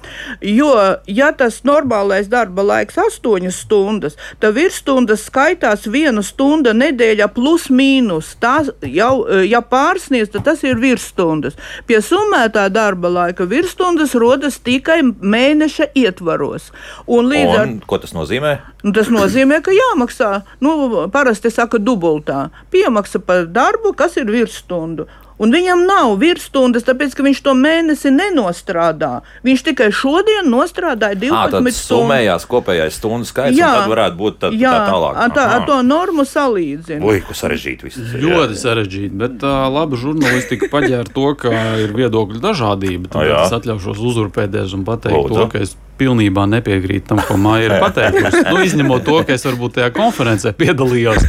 [0.41, 0.73] jo,
[1.07, 8.37] ja tas normālais darba laiks- 8 stundas, tad virsstundas skaitās viena stunda nedēļā plus mīnus.
[8.41, 11.57] Tā jau, e, ja pārsniedz, tad tas ir virsstundas.
[11.87, 16.71] Pie summētā darba laika virsstundas rodas tikai mēneša ietvaros.
[17.07, 18.59] Un līdz ar to, ko tas nozīmē?
[18.83, 20.31] Nu, tas nozīmē, ka jāmaksā.
[20.63, 22.49] Nu, parasti saka, dubultā.
[22.75, 25.07] Piemaksa par darbu, kas ir virsstundu.
[25.43, 29.23] Un viņam nav virsstundas, tāpēc ka viņš to mēnesi nenostrādā.
[29.47, 31.79] Viņš tikai šodien nostrādāja 12 à, stundas.
[31.81, 35.19] Tas summējās kopējais stundu skaits, jā, un tad varētu būt tā, jā, tā tālāk.
[35.35, 37.03] Tā, ar to normu salīdzina.
[37.03, 38.15] Ui, kas sarežģīti viss.
[38.23, 43.11] Ļoti sarežģīti, bet uh, laba žurnālistika paģēra to, ka ir viedokļu dažādība.
[43.17, 45.41] Tad es atļaušos uzurpēties un pateikt Lūdzu.
[45.41, 48.45] to, ka es pilnībā nepiekrītu tam, ko Maija ir pateikusi.
[48.49, 51.27] Nu, izņemot to, ka es varbūt tajā konferencē piedalījos,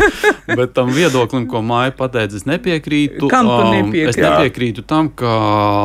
[0.49, 3.30] bet tam viedoklim, ko Maija pateica, es nepiekrītu.
[3.32, 4.05] Kam tu nepiekrīti?
[4.05, 5.34] Um, es nepiekrītu tam, ka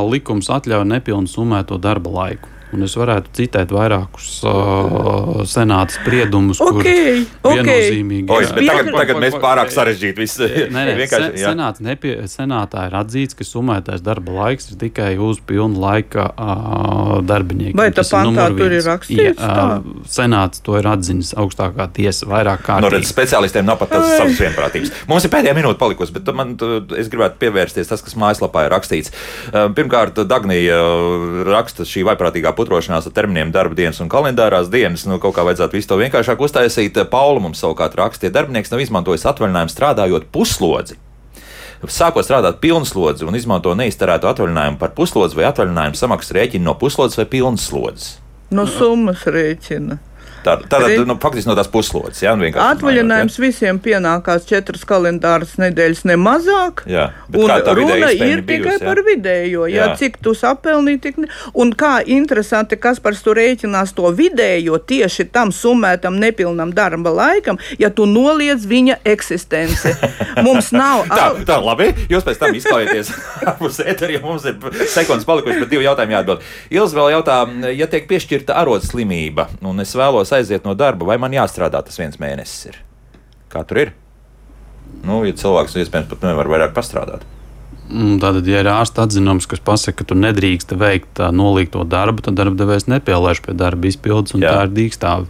[0.08, 2.57] likums atļauj nepilnu summēto darba laiku.
[2.68, 7.64] Un es varētu citēt vairākus uh, senāta spriedumus, okay, kur okay.
[7.64, 10.48] viennozīmīgi Oi, tagad, tagad mēs pārāk sarežģīti visu.
[10.74, 15.40] Nē, nē, sen, senāts nepie, senātā ir atzīts, ka summētais darba laiks ir tikai uz
[15.48, 17.78] pilnu laika uh, darbinieku.
[17.80, 19.40] Vai tā pantā tur ir rakstīts?
[19.40, 22.84] Jā, uh, senāts to ir atzinis augstākā tiesa vairāk kārtīgi.
[22.84, 24.92] No, redz, speciālistiem nav pat tas savas vienprātības.
[25.08, 26.52] Mums ir pēdējā minūte palikusi, bet man,
[27.00, 29.16] es gribētu pievērsties tas, kas mājaslapā ir rakstīts.
[29.48, 35.06] Uh, pirmkārt, Dagnija uh, raksta šī vaiprātīgā putrošanās ar terminiem darba dienas un kalendārās dienas.
[35.08, 36.98] Nu, kaut kā vajadzētu visu to vienkāršāk uztaisīt.
[37.12, 40.98] Paula mums savukārt raksta, ja darbinieks nav izmantojis atvaļinājumu strādājot puslodzi.
[41.86, 47.18] Sākot strādāt pilnslodzi un izmanto neizterētu atvaļinājumu par puslodzi vai atvaļinājumu samaksas rēķinu no puslodes
[47.20, 48.16] vai pilnslodzes.
[48.50, 50.00] No summas rēķina.
[50.48, 52.22] Tā, tātad, nu, faktiski no tās puslodes.
[52.24, 53.44] Jā, nu, Atvaļinājums ja?
[53.44, 56.84] visiem pienākās četras kalendāras nedēļas nemazāk.
[56.88, 58.82] Jā, un runa ir tikai jā.
[58.82, 59.66] par vidējo.
[59.68, 59.96] Jā, jā.
[60.00, 61.30] cik tu sapelnīji, tik ne.
[61.58, 67.58] Un kā interesanti, kas par to rēķinās to vidējo tieši tam summētam nepilnam darba laikam,
[67.80, 69.94] ja tu noliedz viņa eksistenci.
[70.46, 71.06] Mums nav.
[71.10, 71.90] tā, tā, labi.
[72.08, 73.12] Jūs pēc tam izklausieties
[73.44, 74.56] ārpus ētera, ja mums ir
[74.90, 76.44] sekundes palikušas, bet divi jautājumi jāatbild.
[76.74, 77.38] Ilz vēl jautā,
[77.74, 82.20] ja tiek piešķirta arodslimība, un es vēlos aiziet no darba, vai man jāstrādā tas viens
[82.20, 82.70] mēnesis?
[82.70, 82.78] Ir?
[83.52, 83.96] Kā tur ir?
[85.04, 87.26] Nu, ja cilvēks iespējams pat nevar vairāk pastrādāt.
[87.88, 92.36] Mm, tātad, ja ir ārsta atzinums, kas pasaka, ka tu nedrīkst veikt nolikto darbu, tad
[92.36, 94.52] darbdevējs nepielaiž pie darba izpildes, un Jā.
[94.52, 95.28] tā ir dīkstāve.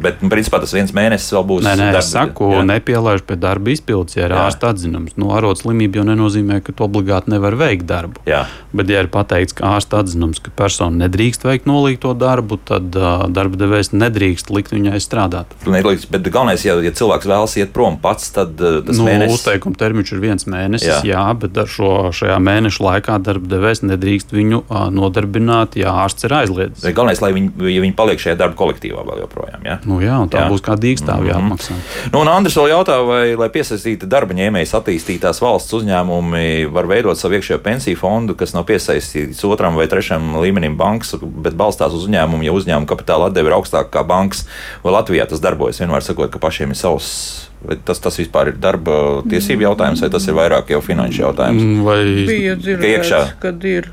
[0.00, 1.64] Bet, nu, principā, tas viens mēnesis vēl būs.
[1.66, 2.62] Nē, nē darba, es saku, jā.
[2.68, 4.44] nepielaiž pie darba izpildes, ja ir jā.
[4.46, 5.16] ārsta atzinums.
[5.20, 8.22] Nu, arots slimība jau nenozīmē, ka tu obligāti nevar veikt darbu.
[8.28, 8.44] Jā.
[8.72, 13.26] Bet, ja ir pateikts, ka ārsta atzinums, ka persona nedrīkst veikt nolīgto darbu, tad uh,
[13.32, 15.52] darba devējs nedrīkst likt viņai strādāt.
[15.66, 19.40] Nedrīkst, bet galvenais, ja, ja cilvēks vēlas iet prom pats, tad uh, tas nu, mēnesis...
[19.40, 24.32] uzteikuma termiņš ir viens mēnesis, jā, jā bet šo šajā mēneša laikā darba devējs nedrīkst
[24.34, 26.88] viņu uh, nodarbināt, ja ārsts ir aizliedzis.
[26.92, 29.66] Galvenais, lai viņi, ja viņi paliek šajā darba kolektīvā vēl joprojām.
[29.68, 29.78] Ja?
[29.82, 30.48] Nu, jā, tā jā.
[30.52, 31.50] būs kā dīkstāvja mm -hmm.
[31.50, 31.74] jāapmaksā.
[32.12, 37.18] Nu, un Andris vēl jautā, vai, lai piesaistītu darba ņēmējus attīstītās valsts uzņēmumi, var veidot
[37.18, 42.06] savu iekšējo pensiju fondu, kas nav piesaistīts otram vai trešam līmenim bankas, bet balstās uz
[42.06, 44.46] uzņēmumu, ja uzņēmuma kapitāla atdeve ir augstāka kā bankas,
[44.84, 47.48] vai Latvijā tas darbojas, vienmēr sakot, ka pašiem ir savs.
[47.62, 51.62] Vai tas, tas vispār ir darba tiesību jautājums, vai tas ir vairāk jau finanšu jautājums?
[51.62, 53.92] Mm, vai bija dzirdēts, kad ir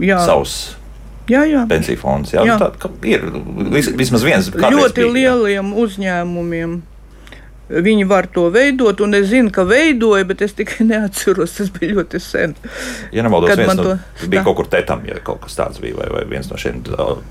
[0.00, 0.20] jā.
[0.20, 0.79] savs
[1.30, 1.64] jā, jā.
[1.70, 2.34] pensiju fonds.
[2.34, 2.58] Jā, jā.
[2.58, 3.26] Nu, tā, ir
[3.72, 5.82] vis, vismaz viens ļoti bija, lieliem jā.
[5.84, 6.80] uzņēmumiem.
[7.70, 11.54] Viņi var to veidot, un es zinu, ka veidoja, bet es tikai neatceros.
[11.60, 12.56] Tas bija ļoti sen.
[13.14, 14.30] Ja nemaldos, viens no, to...
[14.30, 16.82] bija kaut kur tetam, ja kaut kas tāds bija, vai, vai viens no šiem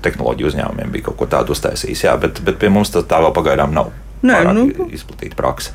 [0.04, 2.06] tehnoloģiju uzņēmumiem bija kaut ko tādu uztaisījis.
[2.08, 3.92] Jā, bet, bet pie mums tā, tā vēl pagaidām nav.
[4.24, 4.66] Nē, nu.
[4.92, 5.72] izplatīta praksa.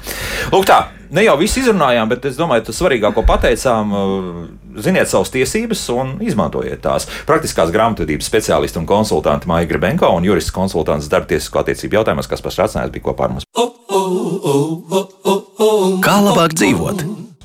[0.54, 0.84] Lūk, tā,
[1.16, 3.96] ne jau viss izrunājām, bet es domāju, tas svarīgāko pateicām.
[3.96, 7.08] Uh, ziniet savas tiesības un izmantojiet tās.
[7.28, 12.62] Praktiskās grāmatvedības speciālisti un konsultanti Maija Grebenko un jurists konsultants darbtiesisko attiecību jautājumos, kas pašs
[12.64, 13.48] Rācinājums bija kopā ar mums.
[16.06, 17.06] Kā labāk dzīvot?